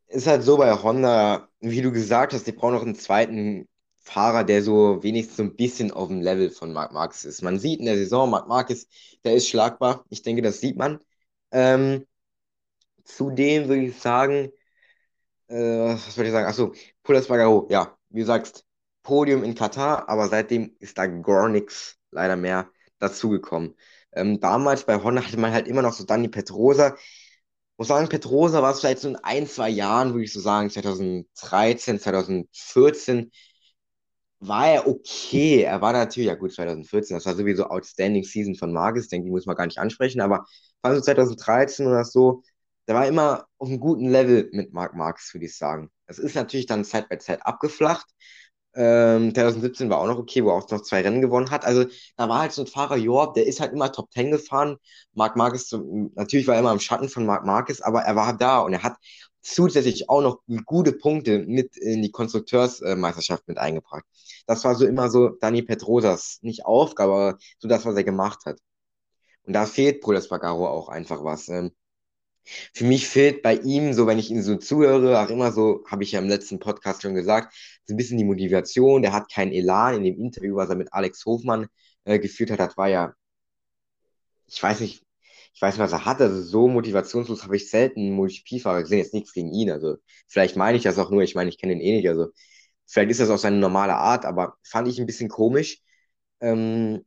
[0.08, 4.44] ist halt so bei Honda, wie du gesagt hast, die brauchen noch einen zweiten Fahrer,
[4.44, 7.42] der so wenigstens so ein bisschen auf dem Level von Marc Marquez ist.
[7.42, 8.86] Man sieht in der Saison, Marc Marquez,
[9.24, 10.04] der ist schlagbar.
[10.08, 10.98] Ich denke, das sieht man.
[11.52, 12.06] Ähm,
[13.08, 14.52] zudem würde ich sagen,
[15.48, 15.54] äh,
[15.94, 16.46] was würde ich sagen?
[16.46, 18.64] Achso, Pulas Bagaro, ja, wie du sagst,
[19.02, 23.74] Podium in Katar, aber seitdem ist da gar nichts leider mehr dazugekommen.
[24.12, 26.96] Ähm, damals bei Honda hatte man halt immer noch so Dani Petrosa.
[27.78, 30.70] Muss sagen, Petrosa war es vielleicht so in ein, zwei Jahren, würde ich so sagen,
[30.70, 33.30] 2013, 2014,
[34.40, 35.62] war er okay.
[35.62, 39.32] Er war natürlich, ja gut, 2014, das war sowieso Outstanding Season von Marcus, denke ich,
[39.32, 40.44] muss man gar nicht ansprechen, aber
[40.82, 42.42] war so 2013 oder so,
[42.88, 45.90] der war immer auf einem guten Level mit Marc Marx, würde ich sagen.
[46.06, 48.06] Es ist natürlich dann Zeit bei Zeit abgeflacht.
[48.74, 51.64] Ähm, 2017 war auch noch okay, wo er auch noch zwei Rennen gewonnen hat.
[51.64, 51.84] Also
[52.16, 54.78] da war halt so ein Fahrer, Jorb, der ist halt immer Top 10 gefahren.
[55.12, 55.70] Marc Marquez,
[56.14, 58.82] natürlich war er immer im Schatten von Marc Marquez, aber er war da und er
[58.82, 58.96] hat
[59.42, 64.04] zusätzlich auch noch gute Punkte mit in die Konstrukteursmeisterschaft mit eingebracht.
[64.46, 68.40] Das war so immer so Dani Petrosas, nicht Aufgabe, aber so das, was er gemacht
[68.46, 68.58] hat.
[69.42, 71.48] Und da fehlt Bruder Bagaro auch einfach was.
[71.48, 71.72] Ähm,
[72.74, 76.02] für mich fehlt bei ihm, so wenn ich ihn so zuhöre, auch immer so, habe
[76.04, 79.02] ich ja im letzten Podcast schon gesagt, so ein bisschen die Motivation.
[79.02, 79.96] Der hat keinen Elan.
[79.96, 81.66] In dem Interview, was er mit Alex Hofmann
[82.04, 83.14] äh, geführt hat, das war ja,
[84.46, 85.04] ich weiß nicht,
[85.54, 86.20] ich weiß nicht, was er hat.
[86.20, 88.98] Also so motivationslos habe ich selten MotoGP-Fahrer gesehen.
[88.98, 89.70] Jetzt nichts gegen ihn.
[89.70, 89.96] Also
[90.28, 91.22] vielleicht meine ich das auch nur.
[91.22, 92.08] Ich meine, ich kenne ihn eh nicht.
[92.08, 92.28] Also
[92.86, 95.80] vielleicht ist das auch seine normale Art, aber fand ich ein bisschen komisch.
[96.40, 97.04] Ähm,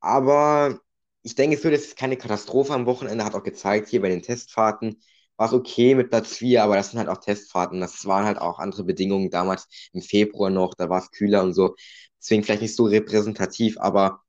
[0.00, 0.80] aber
[1.22, 5.00] ich denke, wird jetzt keine Katastrophe am Wochenende, hat auch gezeigt, hier bei den Testfahrten
[5.36, 7.80] war es okay mit Platz 4, aber das sind halt auch Testfahrten.
[7.80, 11.54] Das waren halt auch andere Bedingungen damals im Februar noch, da war es kühler und
[11.54, 11.74] so.
[12.20, 14.22] Deswegen vielleicht nicht so repräsentativ, aber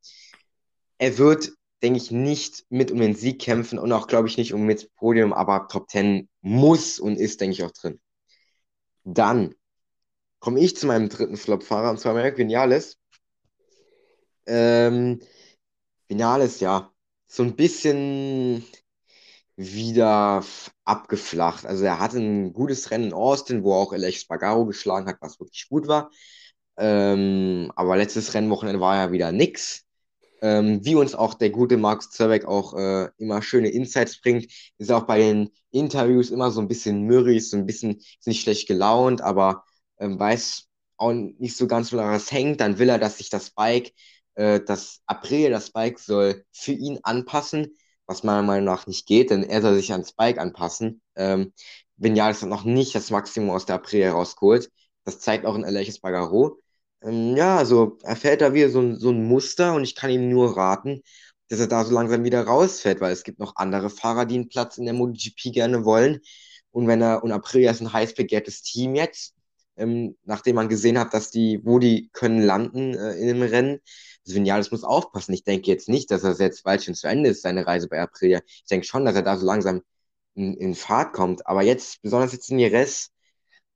[0.98, 1.52] er wird,
[1.84, 4.94] denke ich, nicht mit um den Sieg kämpfen und auch, glaube ich, nicht um mit
[4.96, 8.00] Podium, aber Top 10 muss und ist, denke ich, auch drin.
[9.04, 9.54] Dann
[10.40, 12.98] komme ich zu meinem dritten Flop-Fahrer, und zwar Merck Vinales.
[14.46, 15.22] Ähm,
[16.14, 16.92] Finales, ja,
[17.26, 18.64] so ein bisschen
[19.56, 20.44] wieder
[20.86, 21.66] abgeflacht.
[21.66, 25.40] Also er hatte ein gutes Rennen in Austin, wo auch Alex Spagaro geschlagen hat, was
[25.40, 26.12] wirklich gut war.
[26.78, 29.86] Ähm, aber letztes Rennwochenende war ja wieder nix.
[30.42, 34.46] Ähm, wie uns auch der gute Markus Zerbeck auch äh, immer schöne Insights bringt,
[34.78, 38.42] ist auch bei den Interviews immer so ein bisschen mürrisch, so ein bisschen ist nicht
[38.44, 39.64] schlecht gelaunt, aber
[40.00, 42.62] ähm, weiß auch nicht so ganz, wo er was hängt.
[42.62, 43.94] Dann will er, dass sich das Bike
[44.36, 49.30] äh, das April, das Bike soll für ihn anpassen, was meiner Meinung nach nicht geht,
[49.30, 51.02] denn er soll sich ans Bike anpassen.
[51.16, 51.54] Ähm,
[51.98, 54.70] Vinales hat noch nicht das Maximum aus der April herausgeholt.
[55.06, 56.60] Das zeigt auch in Aleix Bagaro.
[57.02, 60.10] Ähm, ja, also er fällt da wieder so ein, so ein Muster und ich kann
[60.10, 61.02] ihm nur raten,
[61.50, 64.50] dass er da so langsam wieder rausfällt, weil es gibt noch andere Fahrer, die einen
[64.50, 66.20] Platz in der MotoGP gerne wollen.
[66.72, 69.36] Und wenn er, und Aprilia ist ein heiß begehrtes Team jetzt,
[69.78, 73.80] ähm, nachdem man gesehen hat, dass die, wo die können landen äh, in dem Rennen.
[74.26, 75.34] Vinales muss aufpassen.
[75.34, 78.02] Ich denke jetzt nicht, dass er jetzt bald schon zu Ende ist, seine Reise bei
[78.02, 78.42] Aprilia.
[78.46, 79.82] Ich denke schon, dass er da so langsam
[80.36, 81.46] in, in Fahrt kommt.
[81.48, 83.10] Aber jetzt, besonders jetzt in Jerez,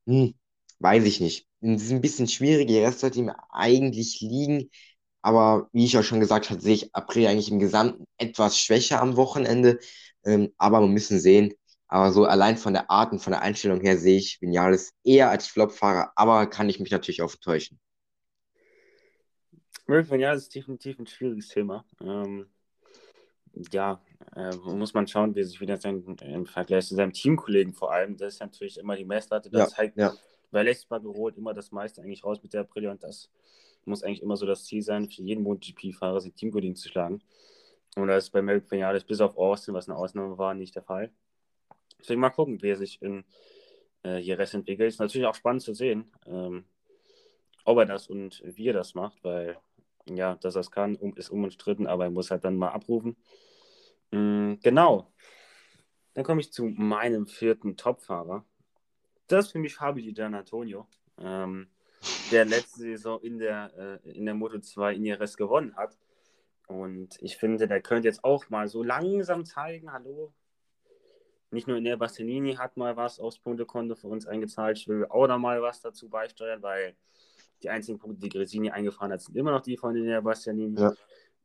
[0.07, 0.33] hm,
[0.79, 1.47] weiß ich nicht.
[1.61, 2.69] Es ist ein bisschen schwierig.
[2.69, 4.69] Jerez sollte ihm eigentlich liegen.
[5.21, 9.01] Aber wie ich auch schon gesagt habe, sehe ich Aprilia eigentlich im Gesamten etwas schwächer
[9.01, 9.79] am Wochenende.
[10.25, 11.53] Ähm, aber wir müssen sehen,
[11.87, 15.29] aber so allein von der Art und von der Einstellung her sehe ich Vinales eher
[15.29, 17.79] als Flop-Fahrer, aber kann ich mich natürlich auch täuschen.
[19.87, 21.85] Vinales ist definitiv ein schwieriges Thema.
[22.01, 22.47] Ähm,
[23.71, 24.01] ja,
[24.35, 28.17] äh, muss man schauen, wie sich wieder sein, im Vergleich zu seinem Teamkollegen vor allem,
[28.17, 30.13] das ist natürlich immer die Messlatte, das ja, zeigt, ja.
[30.51, 33.31] weil Lex holt immer das meiste eigentlich raus mit der Brille und das
[33.85, 37.23] muss eigentlich immer so das Ziel sein, für jeden MotoGP-Fahrer seinen Teamkollegen zu schlagen.
[37.95, 40.83] Und das ist bei Melvin Vinales bis auf Austin, was eine Ausnahme war, nicht der
[40.83, 41.11] Fall.
[41.99, 43.23] Deswegen mal gucken, wie er sich in
[44.03, 44.89] äh, Jerez entwickelt.
[44.89, 46.65] Ist natürlich auch spannend zu sehen, ähm,
[47.63, 49.57] ob er das und wie er das macht, weil
[50.15, 53.17] ja, dass er es kann, ist unumstritten, aber er muss halt dann mal abrufen.
[54.11, 55.11] Mhm, genau.
[56.13, 58.45] Dann komme ich zu meinem vierten Topfahrer.
[59.27, 60.87] Das ist für mich Fabio Di Antonio,
[61.19, 61.67] ähm,
[62.31, 65.97] der letzte Saison in der, äh, in der Moto 2 in Jerez gewonnen hat.
[66.67, 70.33] Und ich finde, der könnte jetzt auch mal so langsam zeigen, hallo,
[71.51, 75.05] nicht nur in der Bastianini hat mal was aufs Punktekonto für uns eingezahlt, ich will
[75.05, 76.95] auch da mal was dazu beisteuern, weil
[77.63, 80.79] die einzigen Punkte, die Gresini eingefahren hat, sind immer noch die von der Bastianini.
[80.79, 80.93] Ja.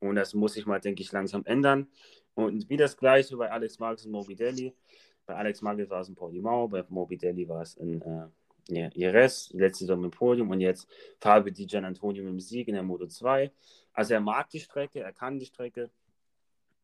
[0.01, 1.89] Und das muss sich mal, denke ich, langsam ändern.
[2.35, 4.75] Und wie das gleiche bei Alex Marquez und Morbidelli.
[5.27, 8.27] Bei Alex Marquez war es in Portimao, bei Morbidelli war es in äh,
[8.69, 10.89] ja, Jerez, letzte Saison im Podium und jetzt
[11.21, 13.53] Fabio Di Gian Antonio mit dem Sieg in der Moto 2.
[13.93, 15.91] Also er mag die Strecke, er kann die Strecke.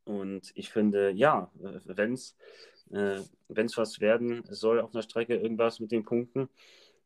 [0.05, 2.37] Und ich finde, ja, wenn es
[2.91, 6.49] äh, was werden soll auf einer Strecke, irgendwas mit den Punkten,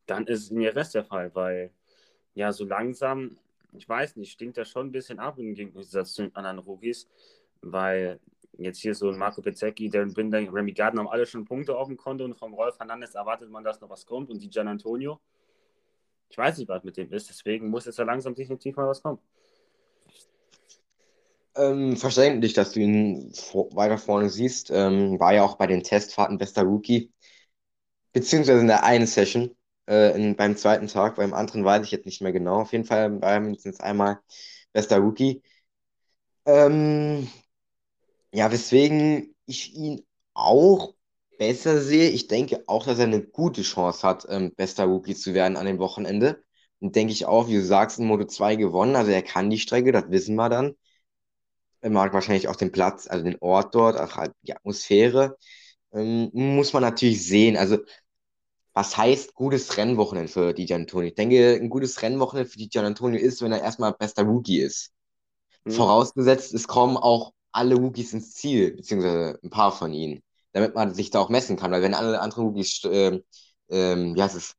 [0.06, 1.70] dann ist es in Jerez der Fall, weil
[2.34, 3.38] ja, so langsam,
[3.72, 7.08] ich weiß nicht, stinkt das schon ein bisschen ab im Gegensatz zu den anderen Rookies,
[7.60, 8.20] weil
[8.58, 11.88] jetzt hier so ein Marco Bezzecchi, Darren Binder, Remy Gardner haben alle schon Punkte auf
[11.88, 14.68] dem Konto und vom Rolf Hernandez erwartet man, dass noch was kommt und die Gian
[14.68, 15.20] Antonio,
[16.28, 19.02] ich weiß nicht, was mit dem ist, deswegen muss jetzt da langsam definitiv mal was
[19.02, 19.18] kommen.
[21.54, 23.30] Ähm, verständlich, dass du ihn
[23.72, 24.70] weiter vorne siehst.
[24.70, 27.12] Ähm, war ja auch bei den Testfahrten bester Rookie.
[28.12, 29.54] Beziehungsweise in der einen Session
[29.88, 32.62] äh, in, beim zweiten Tag, beim anderen weiß ich jetzt nicht mehr genau.
[32.62, 34.20] Auf jeden Fall beim sind es einmal
[34.72, 35.42] bester Rookie.
[36.46, 37.28] Ähm,
[38.32, 40.94] ja, weswegen ich ihn auch
[41.38, 42.10] besser sehe.
[42.10, 45.66] Ich denke auch, dass er eine gute Chance hat, ähm, bester Rookie zu werden an
[45.66, 46.42] dem Wochenende.
[46.80, 48.96] Und denke ich auch, wie du sagst, in Moto 2 gewonnen.
[48.96, 50.74] Also er kann die Strecke, das wissen wir dann.
[51.80, 55.36] Er mag wahrscheinlich auch den Platz, also den Ort dort, auch halt die Atmosphäre.
[55.92, 57.56] Ähm, muss man natürlich sehen.
[57.56, 57.78] Also
[58.74, 61.08] was heißt gutes Rennwochenende für DJ Antonio?
[61.08, 64.92] Ich denke, ein gutes Rennwochenende für DJ Antonio ist, wenn er erstmal bester Rookie ist.
[65.64, 65.72] Mhm.
[65.72, 70.94] Vorausgesetzt, es kommen auch alle Rookies ins Ziel, beziehungsweise ein paar von ihnen, damit man
[70.94, 71.70] sich da auch messen kann.
[71.70, 73.20] Weil wenn alle anderen Rookies, äh,
[73.68, 74.54] äh, wie heißt es,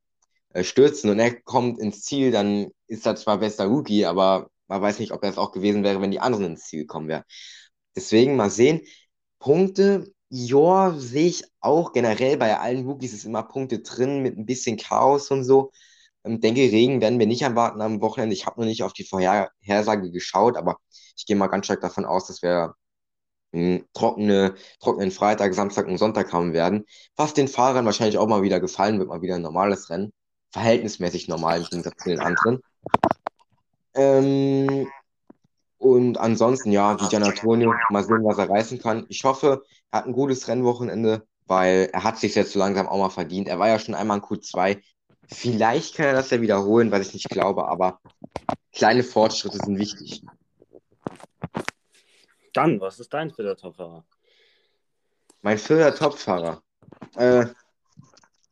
[0.49, 4.81] äh, stürzen und er kommt ins Ziel, dann ist er zwar bester Rookie, aber man
[4.81, 7.23] weiß nicht, ob er es auch gewesen wäre, wenn die anderen ins Ziel gekommen wären.
[7.95, 8.81] Deswegen mal sehen.
[9.39, 14.47] Punkte ja, sehe ich auch generell bei allen Rookies ist immer Punkte drin mit ein
[14.47, 15.71] bisschen Chaos und so.
[16.23, 18.33] Ähm, denke, Regen werden wir nicht erwarten am Wochenende.
[18.33, 20.77] Ich habe noch nicht auf die Vorhersage geschaut, aber
[21.15, 22.73] ich gehe mal ganz stark davon aus, dass wir
[23.53, 26.85] einen trockene, trockenen Freitag, Samstag und Sonntag haben werden.
[27.15, 30.13] Was den Fahrern wahrscheinlich auch mal wieder gefallen wird, mal wieder ein normales Rennen.
[30.51, 32.59] Verhältnismäßig normal im Gegensatz zu den anderen.
[33.93, 34.87] Ähm,
[35.77, 39.05] und ansonsten, ja, wie Gian Antonio, mal sehen, was er reißen kann.
[39.09, 39.63] Ich hoffe,
[39.93, 43.47] hat ein gutes Rennwochenende, weil er hat sich jetzt so langsam auch mal verdient.
[43.47, 44.81] Er war ja schon einmal in Q2.
[45.27, 48.01] Vielleicht kann er das ja wiederholen, was ich nicht glaube, aber
[48.73, 50.23] kleine Fortschritte sind wichtig.
[52.53, 54.03] Dann, was ist dein vierter Topfahrer?
[55.41, 56.63] Mein vierter Topfahrer.
[57.15, 57.45] Äh,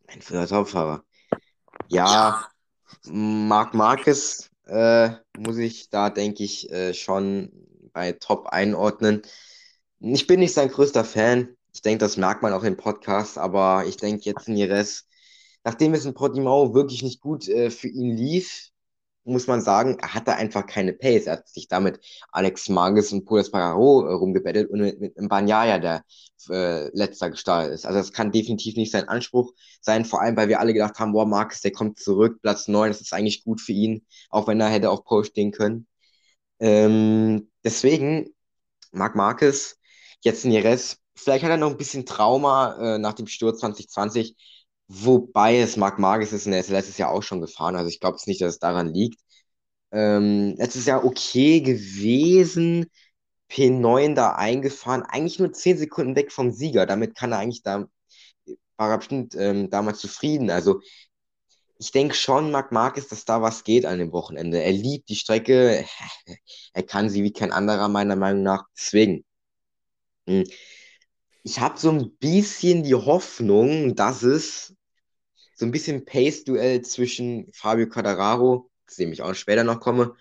[0.08, 1.04] mein vierter Topfahrer.
[1.88, 2.46] Ja,
[3.06, 7.52] Marc Marquez äh, muss ich da, denke ich, äh, schon
[7.94, 9.24] bei Top einordnen.
[10.04, 11.56] Ich bin nicht sein größter Fan.
[11.74, 15.06] Ich denke, das merkt man auch im Podcast, aber ich denke jetzt in Jerez,
[15.64, 18.70] nachdem es in Portimao wirklich nicht gut äh, für ihn lief,
[19.26, 21.28] muss man sagen, er hatte einfach keine Pace.
[21.28, 22.00] Er hat sich damit
[22.32, 26.04] Alex Marges und Paul Espargaro äh, rumgebettelt und mit, mit Banyaya, der
[26.50, 27.86] äh, letzter gestartet ist.
[27.86, 31.12] Also das kann definitiv nicht sein Anspruch sein, vor allem, weil wir alle gedacht haben,
[31.14, 34.60] boah, Marcus, der kommt zurück, Platz 9, das ist eigentlich gut für ihn, auch wenn
[34.60, 35.86] er hätte auf Pole stehen können.
[36.60, 38.34] Ähm, deswegen,
[38.92, 39.78] Marc Marquez,
[40.22, 44.36] jetzt in Jerez, vielleicht hat er noch ein bisschen Trauma äh, nach dem Sturz 2020,
[44.94, 47.78] Wobei es Marc Marquez ist und er ist letztes Jahr auch schon gefahren.
[47.78, 49.22] Also ich glaube es nicht, dass es daran liegt.
[49.92, 52.88] Ähm, letztes Jahr okay gewesen.
[53.50, 55.04] P9 da eingefahren.
[55.04, 56.86] Eigentlich nur 10 Sekunden weg vom Sieger.
[56.86, 57.86] Damit kann er eigentlich da,
[58.78, 60.50] war er bestimmt ähm, damals zufrieden.
[60.52, 60.82] Also
[61.80, 64.62] ich denke schon, Marc Marquez, dass da was geht an dem Wochenende.
[64.64, 65.86] Er liebt die Strecke.
[66.74, 68.66] Er kann sie wie kein anderer, meiner Meinung nach.
[68.78, 69.26] Deswegen.
[70.28, 70.44] Hm.
[71.44, 74.76] Ich habe so ein bisschen die Hoffnung, dass es
[75.56, 80.16] so ein bisschen Pace-Duell zwischen Fabio Quadraro, zu dem ich auch später noch komme,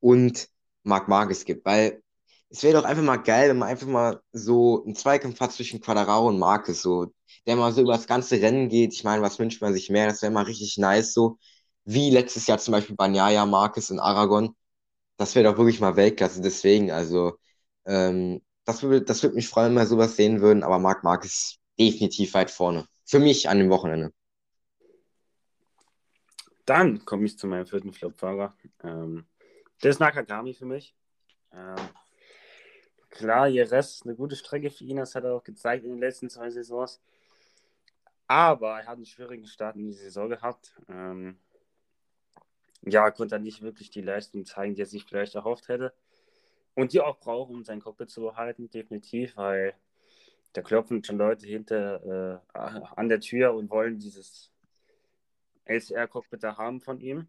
[0.00, 0.48] und
[0.84, 2.02] Marc Marquez gibt, weil
[2.50, 5.80] es wäre doch einfach mal geil, wenn man einfach mal so einen Zweikampf hat zwischen
[5.80, 7.12] Quadraro und Marquez, so,
[7.46, 8.94] der mal so über das ganze Rennen geht.
[8.94, 10.06] Ich meine, was wünscht man sich mehr?
[10.08, 11.38] Das wäre mal richtig nice, so
[11.84, 14.56] wie letztes Jahr zum Beispiel Banyaya, Marquez und Aragon.
[15.16, 16.40] Das wäre doch wirklich mal Weltklasse.
[16.42, 17.38] Deswegen, also,
[17.86, 21.24] ähm, das würde, das würde mich freuen, wenn wir sowas sehen würden, aber Marc Marc
[21.24, 22.86] ist definitiv weit vorne.
[23.04, 24.12] Für mich an dem Wochenende.
[26.64, 28.56] Dann komme ich zu meinem vierten Flopfahrer.
[28.84, 29.26] Ähm,
[29.82, 30.94] der ist Nakagami für mich.
[31.52, 31.76] Ähm,
[33.10, 35.98] klar, Jerez ist eine gute Strecke für ihn, das hat er auch gezeigt in den
[35.98, 37.00] letzten zwei Saisons.
[38.28, 40.74] Aber er hat einen schwierigen Start in die Saison gehabt.
[40.88, 41.38] Ähm,
[42.82, 45.92] ja, konnte er nicht wirklich die Leistung zeigen, die er sich vielleicht erhofft hätte.
[46.74, 49.74] Und die auch braucht, um sein Cockpit zu behalten, definitiv, weil
[50.52, 52.58] da klopfen schon Leute hinter äh,
[52.96, 54.50] an der Tür und wollen dieses
[55.64, 57.28] LCR-Cockpit da haben von ihm.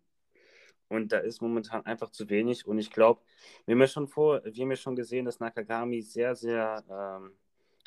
[0.90, 2.68] Und da ist momentan einfach zu wenig.
[2.68, 3.22] Und ich glaube,
[3.66, 7.32] wir haben ja schon vor, wir haben ja schon gesehen, dass Nakagami sehr, sehr ähm,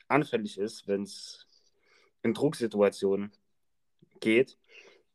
[0.08, 1.46] anfällig ist, wenn es
[2.22, 3.32] in Drucksituationen
[4.20, 4.58] geht.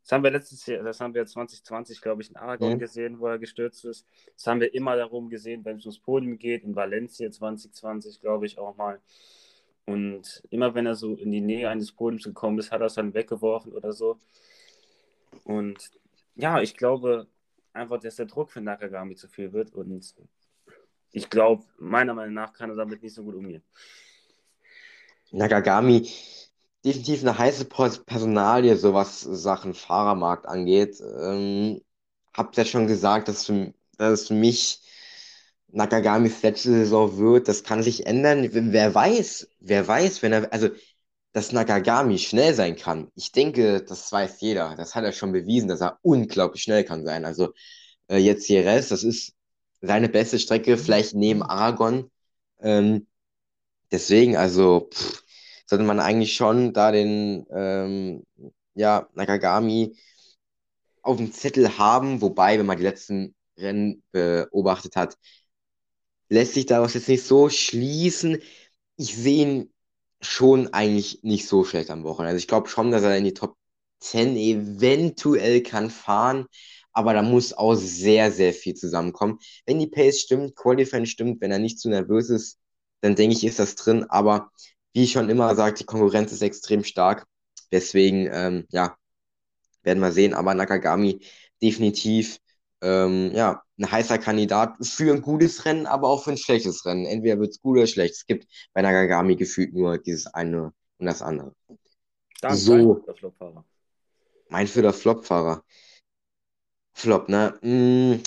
[0.04, 2.80] Das haben wir letztes Jahr, das haben wir 2020, glaube ich, in Aragon mhm.
[2.80, 4.06] gesehen, wo er gestürzt ist.
[4.36, 8.46] Das haben wir immer darum gesehen, wenn es ums Podium geht, in Valencia 2020, glaube
[8.46, 9.00] ich, auch mal.
[9.86, 12.96] Und immer wenn er so in die Nähe eines Podiums gekommen ist, hat er es
[12.96, 14.20] dann weggeworfen oder so.
[15.44, 15.92] Und
[16.36, 17.28] ja, ich glaube
[17.74, 19.74] einfach, dass der Druck für Nakagami zu viel wird.
[19.74, 20.14] Und
[21.12, 23.64] ich glaube, meiner Meinung nach kann er damit nicht so gut umgehen.
[25.32, 26.10] Nakagami,
[26.86, 31.00] definitiv eine heiße Personalie, so was Sachen Fahrermarkt angeht.
[31.02, 31.82] Ähm,
[32.34, 34.82] habt ja schon gesagt, dass, für, dass es für mich
[35.68, 37.48] Nakagamis letzte Saison wird.
[37.48, 38.50] Das kann sich ändern.
[38.52, 40.70] Wer weiß, wer weiß, wenn er, also,
[41.34, 43.10] dass Nakagami schnell sein kann.
[43.16, 44.76] Ich denke, das weiß jeder.
[44.76, 47.26] Das hat er schon bewiesen, dass er unglaublich schnell kann sein.
[47.26, 47.54] Also,
[48.10, 49.34] äh, jetzt Jerez, das ist
[49.82, 52.12] seine beste Strecke, vielleicht neben Aragon.
[52.60, 53.08] Ähm,
[53.92, 55.24] deswegen, also, pff,
[55.72, 58.24] sollte man eigentlich schon da den ähm,
[58.76, 59.96] ja, Nakagami
[61.02, 65.18] auf dem Zettel haben, wobei, wenn man die letzten Rennen beobachtet hat,
[66.30, 68.40] lässt sich daraus jetzt nicht so schließen.
[68.98, 69.74] Ich sehe ihn
[70.22, 72.34] schon eigentlich nicht so schlecht am Wochenende.
[72.34, 73.56] Also ich glaube schon, dass er in die Top
[74.02, 76.48] 10 eventuell kann fahren,
[76.92, 79.40] aber da muss auch sehr, sehr viel zusammenkommen.
[79.66, 82.60] Wenn die Pace stimmt, Qualifying stimmt, wenn er nicht zu nervös ist,
[83.00, 84.04] dann denke ich, ist das drin.
[84.10, 84.52] Aber
[84.94, 87.26] wie ich schon immer sage, die Konkurrenz ist extrem stark.
[87.72, 88.98] Deswegen, ähm, ja,
[89.84, 90.34] werden wir sehen.
[90.34, 91.22] Aber Nakagami
[91.62, 92.38] definitiv,
[92.82, 97.06] ähm, ja, ein heißer Kandidat für ein gutes Rennen, aber auch für ein schlechtes Rennen.
[97.06, 98.16] Entweder wird es gut oder schlecht.
[98.16, 101.56] Es gibt bei Nakagami gefühlt nur dieses eine und das andere.
[102.42, 102.96] Dann so.
[103.08, 103.66] Der Flopfahrer.
[104.50, 105.64] Mein für der Flopfahrer.
[106.94, 107.58] Flop, ne?
[107.62, 108.22] Hm.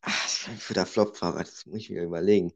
[0.00, 2.52] Ach, für der Flopfahrer, das muss ich mir überlegen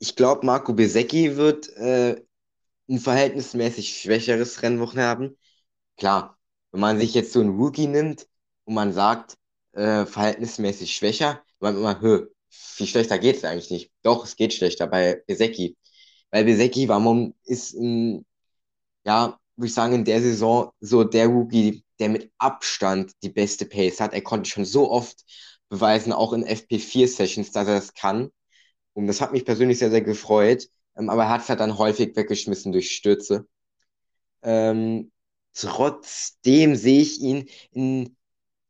[0.00, 2.22] ich glaube, Marco Besecchi wird äh,
[2.88, 5.38] ein verhältnismäßig schwächeres Rennwochen haben.
[5.98, 6.38] Klar,
[6.72, 8.26] wenn man sich jetzt so einen Rookie nimmt
[8.64, 9.36] und man sagt,
[9.72, 13.92] äh, verhältnismäßig schwächer, man immer, hö, viel schlechter geht es eigentlich nicht.
[14.02, 15.76] Doch, es geht schlechter bei Besecchi.
[16.30, 17.00] Weil Besecchi war,
[17.44, 18.24] ist, ein,
[19.04, 23.66] ja, würde ich sagen, in der Saison so der Rookie, der mit Abstand die beste
[23.66, 24.14] Pace hat.
[24.14, 25.24] Er konnte schon so oft
[25.68, 28.30] beweisen, auch in FP4-Sessions, dass er das kann.
[29.00, 30.68] Und das hat mich persönlich sehr, sehr gefreut.
[30.96, 33.46] Ähm, aber er hat es halt dann häufig weggeschmissen durch Stürze.
[34.42, 35.12] Ähm,
[35.54, 38.16] trotzdem sehe ich ihn in,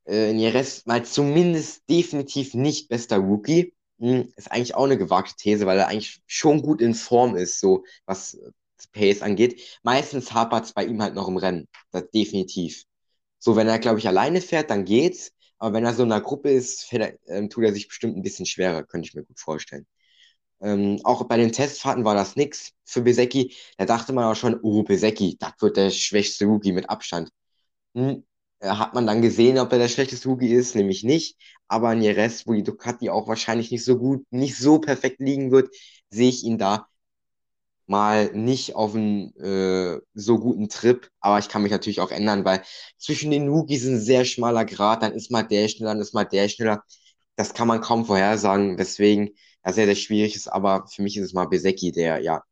[0.06, 3.74] äh, in Jerez mal zumindest definitiv nicht bester Rookie.
[4.00, 7.60] Hm, ist eigentlich auch eine gewagte These, weil er eigentlich schon gut in Form ist,
[7.60, 8.38] so was
[8.92, 9.60] Pace angeht.
[9.82, 11.68] Meistens hapert es bei ihm halt noch im Rennen.
[11.92, 12.84] Das definitiv.
[13.38, 15.32] So, wenn er, glaube ich, alleine fährt, dann geht's.
[15.58, 18.16] Aber wenn er so in einer Gruppe ist, fährt er, äh, tut er sich bestimmt
[18.16, 19.86] ein bisschen schwerer, könnte ich mir gut vorstellen.
[20.62, 23.54] Ähm, auch bei den Testfahrten war das nix für Besecki.
[23.78, 27.30] Da dachte man auch schon, oh, Besecki, das wird der schwächste Rookie mit Abstand.
[27.94, 28.24] Hm,
[28.60, 31.38] äh, hat man dann gesehen, ob er der schlechteste Rookie ist, nämlich nicht.
[31.68, 35.50] Aber in Jerez, wo die Ducati auch wahrscheinlich nicht so gut, nicht so perfekt liegen
[35.52, 35.74] wird,
[36.10, 36.88] sehe ich ihn da
[37.86, 41.08] mal nicht auf einen äh, so guten Trip.
[41.20, 42.62] Aber ich kann mich natürlich auch ändern, weil
[42.98, 46.24] zwischen den Rookies ein sehr schmaler Grad, dann ist mal der schneller, dann ist mal
[46.24, 46.82] der schneller.
[47.36, 48.76] Das kann man kaum vorhersagen.
[48.76, 49.30] Deswegen
[49.64, 52.42] ja, sehr, sehr schwierig ist, aber für mich ist es mal Besecki, der ja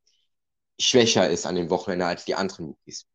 [0.81, 3.07] schwächer ist an dem Wochenende als die anderen Rookies.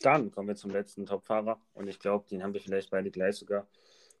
[0.00, 3.36] Dann kommen wir zum letzten Topfahrer und ich glaube, den haben wir vielleicht beide gleich
[3.36, 3.66] sogar.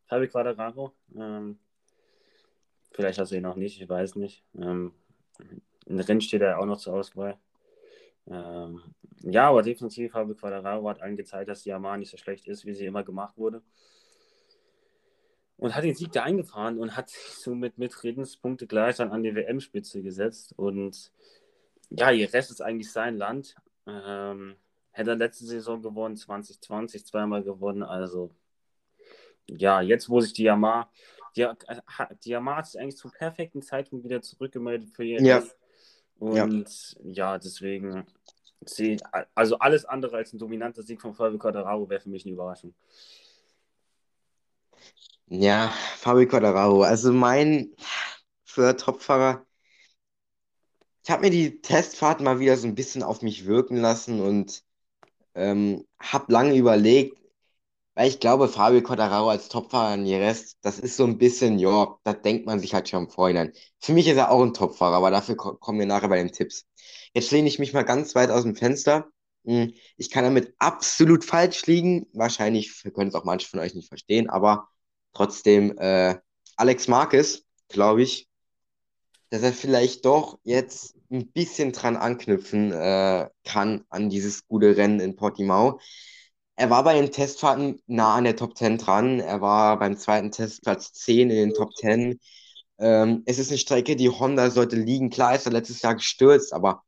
[0.06, 0.92] Fabi Quadraro.
[1.14, 1.58] Ähm,
[2.90, 4.42] vielleicht hast du ihn noch nicht, ich weiß nicht.
[4.56, 4.92] Ähm,
[5.86, 7.38] in Rennen steht er auch noch zur Auswahl.
[8.26, 8.82] Ähm,
[9.20, 12.64] ja, aber definitiv habe Quadraro hat allen gezeigt, dass die Yamaha nicht so schlecht ist,
[12.64, 13.62] wie sie immer gemacht wurde
[15.58, 19.22] und hat den Sieg da eingefahren und hat sich somit mit Redenspunkte gleich dann an
[19.22, 20.54] die WM-Spitze gesetzt.
[20.56, 21.12] Und
[21.90, 23.56] ja, ihr Rest ist eigentlich sein Land.
[23.86, 24.56] Ähm,
[24.92, 27.82] hätte er letzte Saison gewonnen, 2020 zweimal gewonnen.
[27.82, 28.30] Also
[29.48, 30.90] ja, jetzt wo sich die Yamaha,
[31.36, 31.46] die,
[32.24, 35.20] die Yamaha ist eigentlich zum perfekten Zeitpunkt wieder zurückgemeldet für ihr.
[35.20, 35.42] Ja.
[36.18, 38.06] Und ja, ja deswegen
[39.34, 42.74] also alles andere als ein dominanter Sieg von Fabio Quadraro wäre für mich eine Überraschung.
[45.30, 47.74] Ja, Fabio Quadraro, also mein
[48.44, 49.46] für Topfahrer.
[51.04, 54.62] Ich habe mir die Testfahrt mal wieder so ein bisschen auf mich wirken lassen und
[55.34, 57.18] ähm, habe lange überlegt,
[57.94, 61.98] weil ich glaube, Fabio Quadraro als Topfahrer in Jerez, das ist so ein bisschen, ja,
[62.04, 63.52] da denkt man sich halt schon im Vorhinein.
[63.80, 66.66] Für mich ist er auch ein Topfahrer, aber dafür kommen wir nachher bei den Tipps.
[67.14, 69.08] Jetzt lehne ich mich mal ganz weit aus dem Fenster.
[69.46, 72.06] Hm, ich kann damit absolut falsch liegen.
[72.14, 74.68] Wahrscheinlich können es auch manche von euch nicht verstehen, aber
[75.12, 76.16] trotzdem, äh,
[76.56, 78.28] Alex Marquez, glaube ich,
[79.30, 85.00] dass er vielleicht doch jetzt ein bisschen dran anknüpfen äh, kann an dieses gute Rennen
[85.00, 85.80] in Portimao.
[86.56, 89.20] Er war bei den Testfahrten nah an der Top 10 dran.
[89.20, 92.18] Er war beim zweiten Test Platz 10 in den Top 10.
[92.78, 95.10] Ähm, es ist eine Strecke, die Honda sollte liegen.
[95.10, 96.82] Klar ist er letztes Jahr gestürzt, aber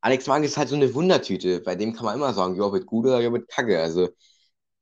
[0.00, 1.60] Alex Marquez ist halt so eine Wundertüte.
[1.60, 3.80] Bei dem kann man immer sagen, ja, wird gut oder ja, wird kacke.
[3.80, 4.08] Also,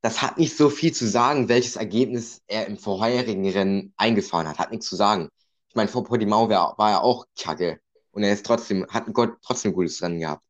[0.05, 4.59] das hat nicht so viel zu sagen, welches Ergebnis er im vorherigen Rennen eingefahren hat.
[4.59, 5.29] Hat nichts zu sagen.
[5.67, 7.79] Ich meine, vor Portimao war, war er auch kacke.
[8.11, 9.05] Und er ist trotzdem, hat
[9.41, 10.43] trotzdem ein gutes Rennen gehabt.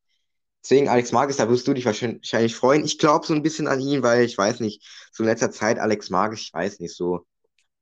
[0.62, 2.84] Deswegen, Alex Marquez, da wirst du dich wahrscheinlich freuen.
[2.84, 4.84] Ich glaube so ein bisschen an ihn, weil ich weiß nicht,
[5.14, 7.26] so in letzter Zeit Alex Marquez, ich weiß nicht, so,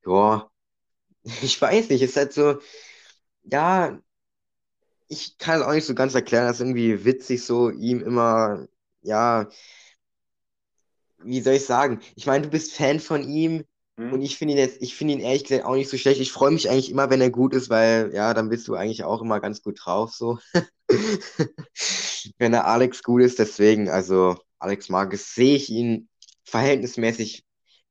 [0.06, 0.48] ja,
[1.42, 2.60] ich weiß nicht, ist halt so,
[3.42, 3.98] ja,
[5.08, 8.66] ich kann es auch nicht so ganz erklären, das ist irgendwie witzig, so ihm immer,
[9.02, 9.48] ja,
[11.24, 12.00] wie soll ich sagen?
[12.16, 13.64] Ich meine, du bist Fan von ihm
[13.96, 14.12] mhm.
[14.12, 16.20] und ich finde ihn jetzt, ich finde ihn ehrlich gesagt auch nicht so schlecht.
[16.20, 19.04] Ich freue mich eigentlich immer, wenn er gut ist, weil ja, dann bist du eigentlich
[19.04, 20.38] auch immer ganz gut drauf, so.
[22.38, 26.08] wenn er Alex gut ist, deswegen, also Alex Marquez sehe ich ihn
[26.44, 27.44] verhältnismäßig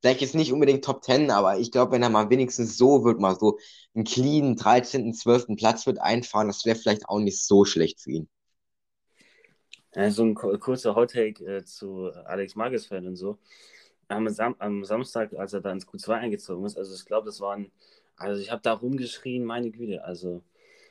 [0.03, 3.21] vielleicht jetzt nicht unbedingt Top 10, aber ich glaube, wenn er mal wenigstens so wird,
[3.21, 3.57] mal so
[3.95, 5.55] einen clean 13., 12.
[5.55, 8.29] Platz wird einfahren, das wäre vielleicht auch nicht so schlecht für ihn.
[9.95, 13.37] Ja, so ein kurzer Hot-Take äh, zu Alex Marquez-Fan und so.
[14.07, 17.39] Am, Sam am, Samstag, als er da ins Q2 eingezogen ist, also ich glaube, das
[17.39, 17.71] waren,
[18.17, 20.43] also ich habe da rumgeschrien, meine Güte, also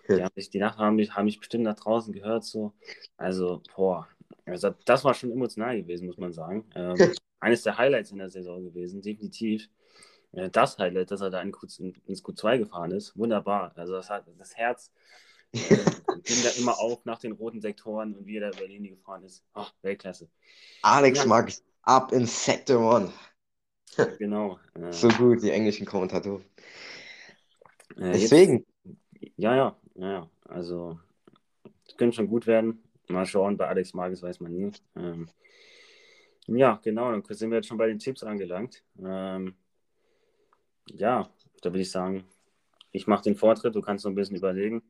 [0.08, 2.72] die, haben mich, die Nachbarn haben mich, haben mich bestimmt nach draußen gehört, so.
[3.16, 4.08] Also, boah,
[4.46, 6.64] also das war schon emotional gewesen, muss man sagen.
[6.74, 9.68] Ähm, eines der Highlights in der Saison gewesen, definitiv.
[10.32, 11.66] Äh, das Highlight, dass er da in Q,
[12.06, 13.72] ins Q2 gefahren ist, wunderbar.
[13.76, 14.92] Also das, hat, das Herz
[15.52, 15.76] äh,
[16.24, 19.24] ging da immer auf nach den roten Sektoren und wie er da über Linie gefahren
[19.24, 19.44] ist.
[19.54, 20.28] Oh, Weltklasse.
[20.82, 21.26] Alex ja.
[21.26, 23.12] Marx, up in Sector One.
[24.18, 24.58] genau.
[24.74, 26.44] Äh, so gut, die englischen Kommentatoren.
[27.96, 28.64] Äh, Deswegen.
[28.84, 30.98] Jetzt, ja, ja, ja, also
[31.86, 32.82] es könnte schon gut werden.
[33.08, 34.72] Mal schauen, bei Alex Marquez weiß man nie.
[34.96, 35.28] Ähm,
[36.46, 38.82] ja, genau, dann sind wir jetzt schon bei den Tipps angelangt.
[38.98, 39.54] Ähm,
[40.86, 41.28] ja,
[41.60, 42.24] da würde ich sagen,
[42.90, 44.82] ich mache den Vortritt, du kannst noch ein bisschen überlegen.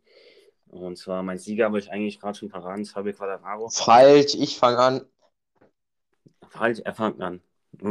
[0.72, 3.68] Und zwar mein Sieger habe ich eigentlich gerade schon verraten, Fabio Quadraro.
[3.68, 5.02] Falsch, ich fange an.
[6.48, 7.42] Falsch, er fängt an.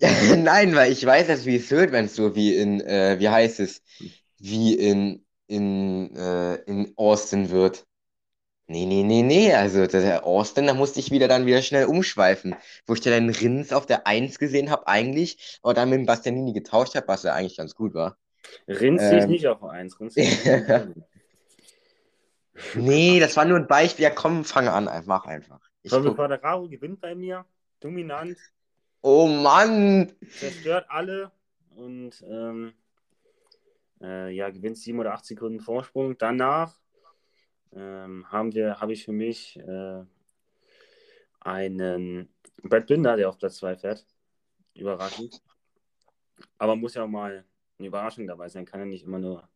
[0.00, 3.30] Nein, weil ich weiß jetzt, wie es wird, wenn es so wie in, äh, wie
[3.30, 3.82] heißt es,
[4.38, 7.86] wie in, in, äh, in Austin wird.
[8.68, 9.54] Nee, nee, nee, nee.
[9.54, 12.56] Also der Austin, da musste ich wieder dann wieder schnell umschweifen.
[12.86, 16.52] Wo ich dann Rins auf der 1 gesehen habe, eigentlich, aber dann mit dem Bastianini
[16.52, 18.18] getauscht habe, was ja eigentlich ganz gut war.
[18.68, 20.00] Rins ähm, ich nicht auf der 1.
[20.00, 20.16] Rins
[22.74, 24.04] nee, das war nur ein Beispiel.
[24.04, 25.60] Ja, komm, fange an, mach einfach.
[25.82, 27.44] Ich Fabio Quadraro gewinnt bei mir.
[27.80, 28.38] Dominant.
[29.02, 30.12] Oh Mann!
[30.28, 31.30] Zerstört alle
[31.76, 32.72] und ähm,
[34.00, 36.18] äh, ja, gewinnt 7 oder 8 Sekunden Vorsprung.
[36.18, 36.76] Danach
[37.74, 40.02] ähm, haben wir, habe ich für mich äh,
[41.40, 42.28] einen
[42.62, 44.04] Brad Binder, der auf Platz 2 fährt.
[44.74, 45.40] Überraschend.
[46.58, 47.44] Aber muss ja auch mal
[47.78, 48.64] eine Überraschung dabei sein.
[48.64, 49.48] Kann ja nicht immer nur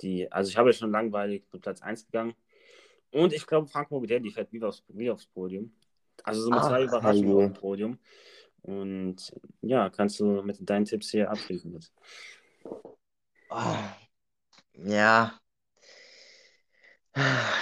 [0.00, 0.30] die.
[0.30, 2.34] Also, ich habe ja schon langweilig mit Platz 1 gegangen.
[3.10, 5.74] Und ich glaube, Frank Morbidelli fährt wieder aufs, wieder aufs Podium.
[6.24, 7.98] Also, so mit zwei Überraschungen auf dem Podium.
[8.62, 11.92] Und ja, kannst du mit deinen Tipps hier abschließen jetzt.
[13.48, 13.76] Oh.
[14.74, 15.40] Ja,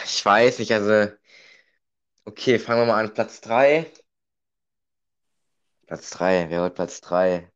[0.05, 1.13] ich weiß nicht, also,
[2.25, 3.15] okay, fangen wir mal an.
[3.15, 3.91] Platz 3.
[5.87, 7.51] Platz 3, wer wird Platz 3?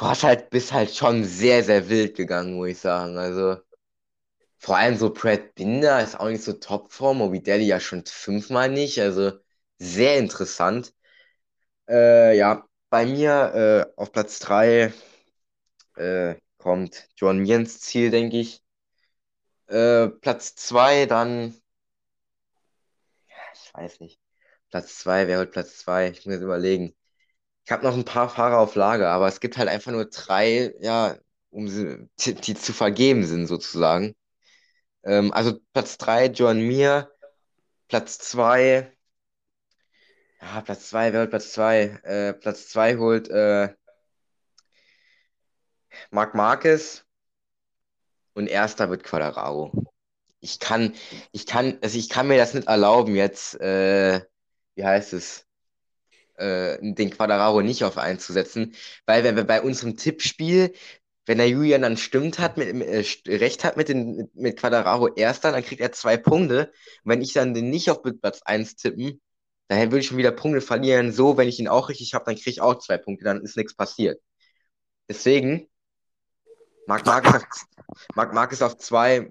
[0.00, 3.18] Du hast halt, bist halt schon sehr, sehr wild gegangen, muss ich sagen.
[3.18, 3.58] Also,
[4.58, 8.70] vor allem so Brad Binder ist auch nicht so Topform, Moby Daddy ja schon fünfmal
[8.70, 9.32] nicht, also
[9.78, 10.94] sehr interessant.
[11.88, 14.92] Äh, ja, bei mir äh, auf Platz 3
[15.96, 18.62] äh, kommt John Jens Ziel, denke ich.
[19.68, 21.54] Äh, Platz 2 dann.
[23.28, 24.20] Ja, ich weiß nicht.
[24.70, 26.08] Platz 2, wer holt Platz 2?
[26.10, 26.94] Ich muss jetzt überlegen.
[27.64, 30.74] Ich habe noch ein paar Fahrer auf Lager, aber es gibt halt einfach nur drei,
[30.80, 31.16] ja,
[31.50, 34.14] um sie, die, die zu vergeben sind sozusagen.
[35.04, 37.12] Ähm, also Platz drei Joan Mir,
[37.88, 38.92] Platz zwei,
[40.40, 41.82] ja, Platz zwei, wer holt Platz zwei?
[42.04, 43.74] Äh, Platz zwei holt äh,
[46.10, 47.04] Marc Marquez
[48.34, 49.72] und erster wird Quadraro.
[50.40, 50.94] Ich kann,
[51.32, 54.22] ich kann, also ich kann mir das nicht erlauben, jetzt, äh,
[54.74, 55.46] wie heißt es,
[56.40, 58.74] äh, den Quadraro nicht auf einzusetzen,
[59.06, 60.72] weil wenn wir bei unserem Tippspiel,
[61.26, 63.04] wenn der Julian dann stimmt hat, mit, äh,
[63.36, 66.72] recht hat mit, den, mit, Quadraro erster, dann kriegt er zwei Punkte.
[67.04, 69.20] Und wenn ich dann den nicht auf Platz 1 tippen,
[69.68, 71.12] dann würde ich schon wieder Punkte verlieren.
[71.12, 73.56] So, wenn ich ihn auch richtig habe, dann kriege ich auch zwei Punkte, dann ist
[73.56, 74.20] nichts passiert.
[75.08, 75.68] Deswegen,
[76.86, 79.30] Marc Marc Marquez auf zwei,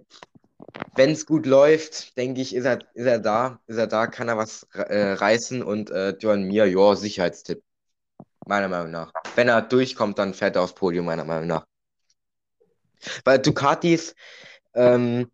[0.96, 4.28] wenn es gut läuft, denke ich, ist er, ist er da, ist er da, kann
[4.28, 7.64] er was äh, reißen und äh, Joan Mir, ja, Sicherheitstipp.
[8.46, 9.14] Meiner Meinung nach.
[9.36, 11.66] Wenn er durchkommt, dann fährt er aufs Podium, meiner Meinung nach.
[13.24, 14.16] Weil Ducatis,
[14.74, 15.30] ähm,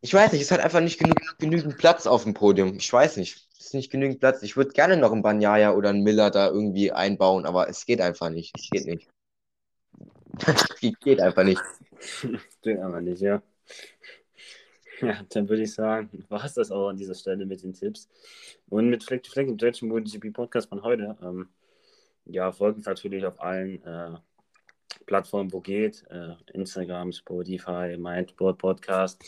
[0.00, 2.76] ich weiß nicht, es hat einfach nicht genug, genügend Platz auf dem Podium.
[2.76, 4.42] Ich weiß nicht ist nicht genügend Platz.
[4.42, 8.00] Ich würde gerne noch einen Banyaya oder einen Miller da irgendwie einbauen, aber es geht
[8.00, 8.54] einfach nicht.
[8.56, 9.08] Es geht nicht.
[11.02, 11.60] geht einfach nicht.
[12.62, 13.42] geht einfach nicht, ja.
[15.02, 18.08] Ja, dann würde ich sagen, war es das auch an dieser Stelle mit den Tipps.
[18.68, 21.16] Und mit Fleck to Fleck, dem deutschen MotoGP Podcast von heute.
[21.22, 21.48] Ähm,
[22.24, 24.16] ja, folgt uns natürlich auf allen äh,
[25.06, 26.04] Plattformen, wo geht.
[26.10, 29.22] Äh, Instagram, Spotify, Mindboard Podcast.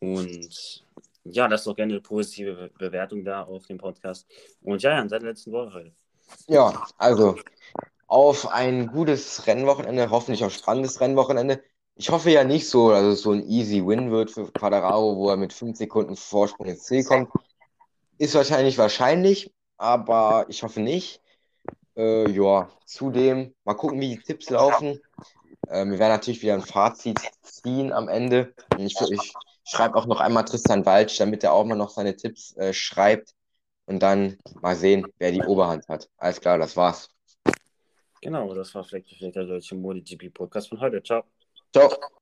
[0.00, 0.84] Und
[1.24, 4.26] ja, lasst doch gerne eine positive Bewertung da auf dem Podcast.
[4.62, 5.92] Und ja, ja, seit der letzten Woche heute.
[6.48, 7.36] Ja, also
[8.06, 11.62] auf ein gutes Rennwochenende, hoffentlich auf spannendes Rennwochenende.
[11.94, 15.28] Ich hoffe ja nicht so, dass es so ein easy Win wird für Quadraro, wo
[15.28, 17.28] er mit 5 Sekunden Vorsprung ins Ziel kommt.
[18.18, 21.20] Ist wahrscheinlich wahrscheinlich, aber ich hoffe nicht.
[21.96, 24.98] Äh, ja, zudem mal gucken, wie die Tipps laufen.
[25.68, 28.54] Äh, wir werden natürlich wieder ein Fazit ziehen am Ende.
[28.78, 29.32] Ich, ich
[29.64, 33.34] schreibe auch noch einmal Tristan Walsch, damit er auch mal noch seine Tipps äh, schreibt.
[33.86, 36.08] Und dann mal sehen, wer die Oberhand hat.
[36.16, 37.10] Alles klar, das war's.
[38.20, 41.02] Genau, das war Fleck Fleck der deutsche MotoGP Podcast von heute.
[41.02, 41.24] Ciao.
[41.72, 42.21] Ciao.